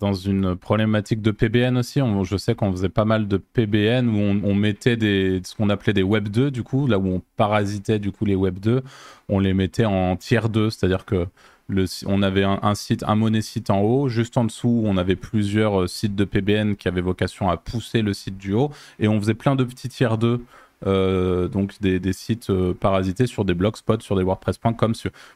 [0.00, 2.00] dans une problématique de PBN aussi.
[2.22, 5.92] je sais qu'on faisait pas mal de PBN où on, mettait des, ce qu'on appelait
[5.92, 8.82] des Web 2, du coup, là où on parasitait du coup les Web 2,
[9.28, 11.26] on les mettait en tiers 2, c'est-à-dire que
[11.68, 15.16] le, on avait un, site, un monnaie site en haut, juste en dessous, on avait
[15.16, 19.08] plusieurs euh, sites de PBN qui avaient vocation à pousser le site du haut, et
[19.08, 20.40] on faisait plein de petits tiers 2
[20.86, 24.92] euh, donc des, sites euh, parasités sur des blogspots, sur des WordPress.com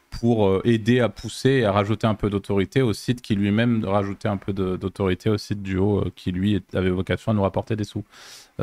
[0.09, 3.83] pour euh, aider à pousser et à rajouter un peu d'autorité au site qui lui-même
[3.83, 7.75] rajoutait un peu d'autorité au site du haut qui lui avait vocation à nous rapporter
[7.75, 8.05] des sous.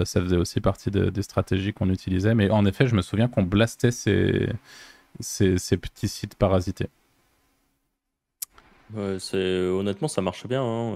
[0.05, 2.35] ça faisait aussi partie des stratégies qu'on utilisait.
[2.35, 4.49] Mais en effet, je me souviens qu'on blastait ces,
[5.21, 6.89] ces petits sites parasités
[9.19, 10.95] c'est honnêtement, ça marche bien hein,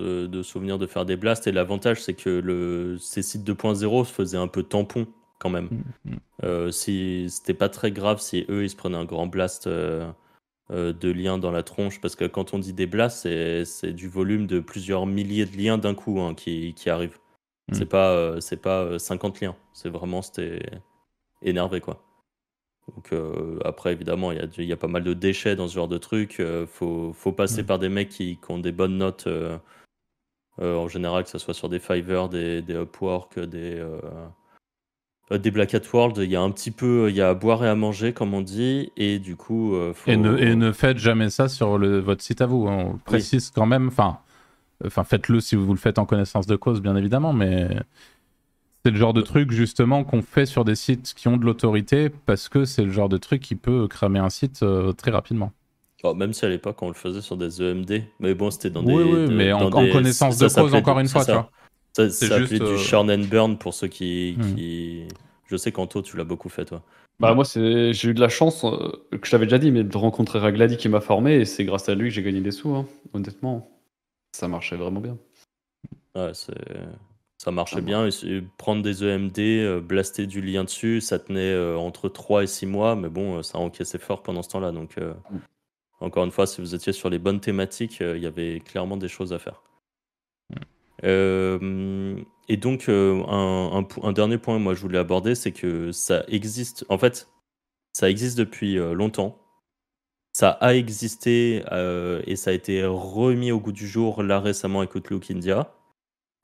[0.00, 1.46] euh, de, souvenir de faire des blasts.
[1.46, 5.06] Et l'avantage, c'est que le, ces sites 2.0 se faisaient un peu tampon
[5.38, 5.68] quand même.
[6.04, 6.18] Mm, mm.
[6.44, 10.12] Euh, si c'était pas très grave si eux ils se prenaient un grand blast euh,
[10.70, 13.28] de liens dans la tronche, parce que quand on dit des blasts,
[13.64, 17.18] c'est du volume de plusieurs milliers de liens d'un coup hein, qui, qui arrivent.
[17.68, 17.74] Mm.
[17.74, 19.56] C'est pas c'est pas 50 liens.
[19.72, 20.62] C'est vraiment c'était
[21.42, 22.02] énervé quoi.
[22.94, 25.88] Donc euh, après, évidemment, il y, y, a pas mal de déchets dans ce genre
[25.88, 26.36] de truc.
[26.38, 29.58] Il euh, faut, faut, passer par des mecs qui, qui, ont des bonnes notes, euh,
[30.58, 33.82] en général, que ce soit sur des Fiverr, des, des Upwork, des,
[35.30, 36.18] des Black Hat World.
[36.18, 38.34] Il y a un petit peu, il y a à boire et à manger, comme
[38.34, 39.74] on dit, et du coup...
[39.94, 40.10] Faut...
[40.10, 42.66] Et, ne, et, ne, faites jamais ça sur le, votre site à vous.
[42.66, 44.18] On précise quand même, enfin,
[44.84, 47.68] enfin faites-le si vous le faites en connaissance de cause, bien évidemment, mais
[48.84, 52.08] c'est le genre de truc justement qu'on fait sur des sites qui ont de l'autorité
[52.08, 55.52] parce que c'est le genre de truc qui peut cramer un site euh, très rapidement.
[56.02, 58.82] Oh, même si à l'époque on le faisait sur des EMD, mais bon c'était dans
[58.82, 58.92] des.
[58.92, 61.50] Oui, oui, mais en, connaissance de cause encore une fois, tu vois.
[61.94, 64.36] Ça, ça juste, du euh, churn and burn pour ceux qui.
[64.38, 64.54] Hmm.
[64.54, 65.08] qui...
[65.46, 66.82] Je sais qu'Anto, tu l'as beaucoup fait toi.
[67.18, 69.96] Bah moi j'ai eu de la chance, euh, que je t'avais déjà dit, mais de
[69.98, 72.74] rencontrer Ragladi qui m'a formé et c'est grâce à lui que j'ai gagné des sous,
[72.74, 73.68] hein, honnêtement.
[74.32, 75.18] Ça marchait vraiment bien.
[76.14, 76.54] Ouais, c'est.
[77.42, 78.06] Ça marchait ah bien.
[78.58, 82.66] prendre des EMD, euh, blaster du lien dessus, ça tenait euh, entre 3 et 6
[82.66, 84.72] mois, mais bon, euh, ça encaissait fort pendant ce temps-là.
[84.72, 85.38] Donc, mm.
[86.00, 89.08] encore une fois, si vous étiez sur les bonnes thématiques, il y avait clairement des
[89.08, 89.62] choses à faire.
[91.02, 92.24] Mm.
[92.50, 96.84] et donc, un, un, dernier point, moi, je voulais aborder, c'est que ça existe.
[96.90, 97.26] En fait,
[97.94, 99.38] ça existe depuis longtemps.
[100.34, 101.64] Ça a existé
[102.26, 105.74] et ça a été remis au goût du jour là récemment avec Outlook India.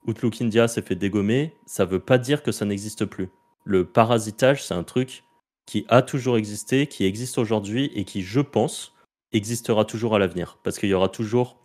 [0.07, 3.29] Outlook India s'est fait dégommer, ça ne veut pas dire que ça n'existe plus.
[3.65, 5.23] Le parasitage, c'est un truc
[5.65, 8.93] qui a toujours existé, qui existe aujourd'hui et qui, je pense,
[9.33, 10.57] existera toujours à l'avenir.
[10.63, 11.57] Parce qu'il y aura toujours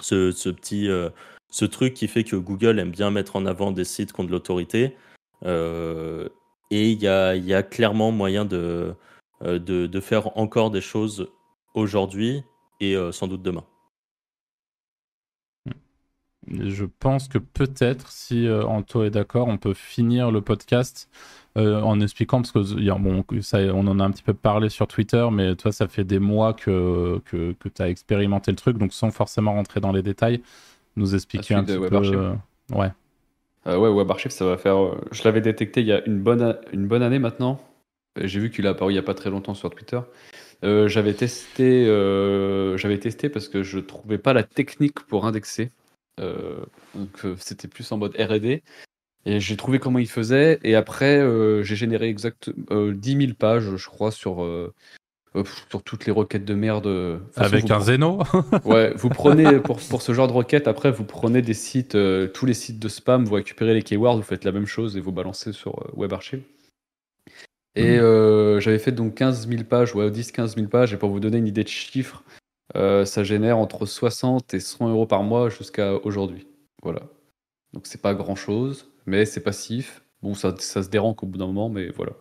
[0.00, 1.10] ce, petit euh,
[1.70, 4.96] truc qui fait que Google aime bien mettre en avant des sites contre l'autorité.
[5.44, 6.28] Euh,
[6.70, 8.94] et il y a, clairement moyen euh,
[9.42, 11.28] de, faire encore des choses
[11.74, 12.44] aujourd'hui
[12.80, 13.64] et sans doute demain.
[16.50, 21.08] Je pense que peut-être, si euh, Anto est d'accord, on peut finir le podcast
[21.56, 24.86] euh, en expliquant, parce que bon, ça, on en a un petit peu parlé sur
[24.86, 28.76] Twitter, mais toi, ça fait des mois que, que, que tu as expérimenté le truc,
[28.76, 30.42] donc sans forcément rentrer dans les détails,
[30.96, 31.96] nous expliquer un petit peu.
[31.96, 32.34] Euh,
[32.72, 32.90] ouais.
[33.66, 34.76] ouais, WebArchive, ça va faire.
[35.12, 37.60] Je l'avais détecté il y a une bonne, une bonne année maintenant.
[38.20, 40.00] J'ai vu qu'il a apparu il n'y a pas très longtemps sur Twitter.
[40.62, 41.86] j'avais testé,
[42.76, 45.70] j'avais testé parce que je trouvais pas la technique pour indexer.
[46.20, 48.62] Euh, donc euh, c'était plus en mode R&D.
[49.26, 50.60] Et j'ai trouvé comment il faisait.
[50.62, 54.46] Et après, euh, j'ai généré exact 10 000 pages, je crois, sur,
[55.70, 57.22] sur toutes les requêtes de merde.
[57.36, 58.22] Avec un Zeno
[58.64, 61.96] Ouais, vous prenez, pour, pour ce genre de requête, après, vous prenez des sites,
[62.34, 65.00] tous les sites de spam, vous récupérez les keywords, vous faites la même chose et
[65.00, 66.42] vous balancez sur WebArchive.
[67.76, 68.60] Et mmh.
[68.60, 70.92] j'avais fait donc 15 000 pages, ouais, 10-15 000 pages.
[70.92, 72.22] Et pour vous donner une idée de chiffres,
[72.76, 76.46] euh, ça génère entre 60 et 100 euros par mois jusqu'à aujourd'hui.
[76.82, 77.02] Voilà.
[77.72, 80.02] Donc c'est pas grand chose, mais c'est passif.
[80.22, 82.12] Bon, ça, ça se dérange au bout d'un moment, mais voilà.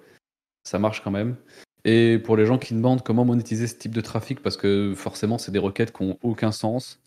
[0.64, 1.38] Ça marche quand même.
[1.86, 5.38] Et pour les gens qui demandent comment monétiser ce type de trafic, parce que forcément,
[5.38, 7.02] c'est des requêtes qui n'ont aucun sens.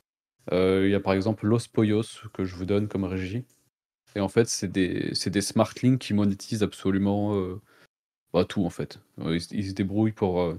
[0.53, 3.45] Euh, il y a par exemple Los Poyos que je vous donne comme régie.
[4.15, 7.61] Et en fait, c'est des, des smart links qui monétisent absolument euh,
[8.33, 9.01] bah, tout en fait.
[9.19, 10.55] Ils, ils, se débrouillent pour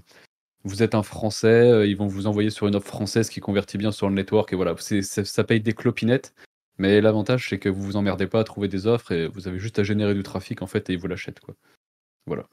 [0.63, 3.77] vous êtes un Français, euh, ils vont vous envoyer sur une offre française qui convertit
[3.77, 6.33] bien sur le network et voilà, ça paye des clopinettes.
[6.77, 9.59] Mais l'avantage, c'est que vous vous emmerdez pas à trouver des offres et vous avez
[9.59, 11.55] juste à générer du trafic en fait et ils vous l'achètent quoi.
[12.27, 12.47] Voilà.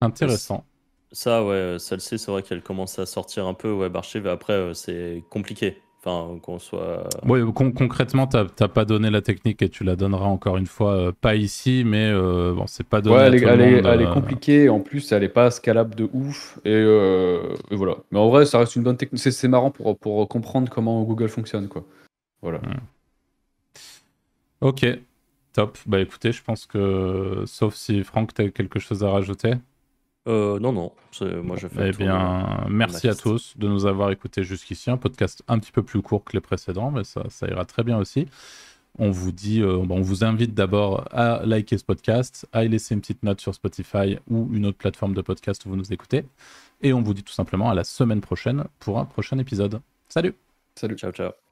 [0.00, 0.64] Intéressant.
[1.10, 4.26] Ça, ouais, celle-ci, c'est vrai qu'elle commence à sortir un peu WebArchive.
[4.26, 5.80] Après, euh, c'est compliqué.
[6.06, 7.08] Enfin, qu'on soit.
[7.26, 10.92] Oui, con- concrètement, t'as pas donné la technique et tu la donneras encore une fois,
[10.92, 13.50] euh, pas ici, mais euh, bon, c'est pas donné Ouais, à elle est, tout le
[13.52, 14.68] elle est- monde, elle est euh, compliquée.
[14.68, 16.58] En plus, elle est pas scalable de ouf.
[16.66, 17.96] Et, euh, et voilà.
[18.10, 19.22] Mais en vrai, ça reste une bonne technique.
[19.22, 21.84] C'est c'est marrant pour, pour comprendre comment Google fonctionne, quoi.
[22.42, 22.60] Voilà.
[24.60, 24.86] Ok,
[25.52, 25.78] top.
[25.86, 29.54] Bah écoutez, je pense que, sauf si Franck, t'as quelque chose à rajouter.
[30.26, 30.92] Euh, non, non.
[31.20, 31.88] Moi, j'ai fait.
[31.88, 34.90] Eh de- bien, merci ma à tous de nous avoir écoutés jusqu'ici.
[34.90, 37.82] Un podcast un petit peu plus court que les précédents, mais ça, ça ira très
[37.84, 38.26] bien aussi.
[38.98, 42.94] On vous dit, euh, on vous invite d'abord à liker ce podcast, à y laisser
[42.94, 46.24] une petite note sur Spotify ou une autre plateforme de podcast où vous nous écoutez.
[46.80, 49.80] Et on vous dit tout simplement à la semaine prochaine pour un prochain épisode.
[50.08, 50.34] Salut
[50.76, 50.96] Salut.
[50.96, 51.43] Ciao, ciao.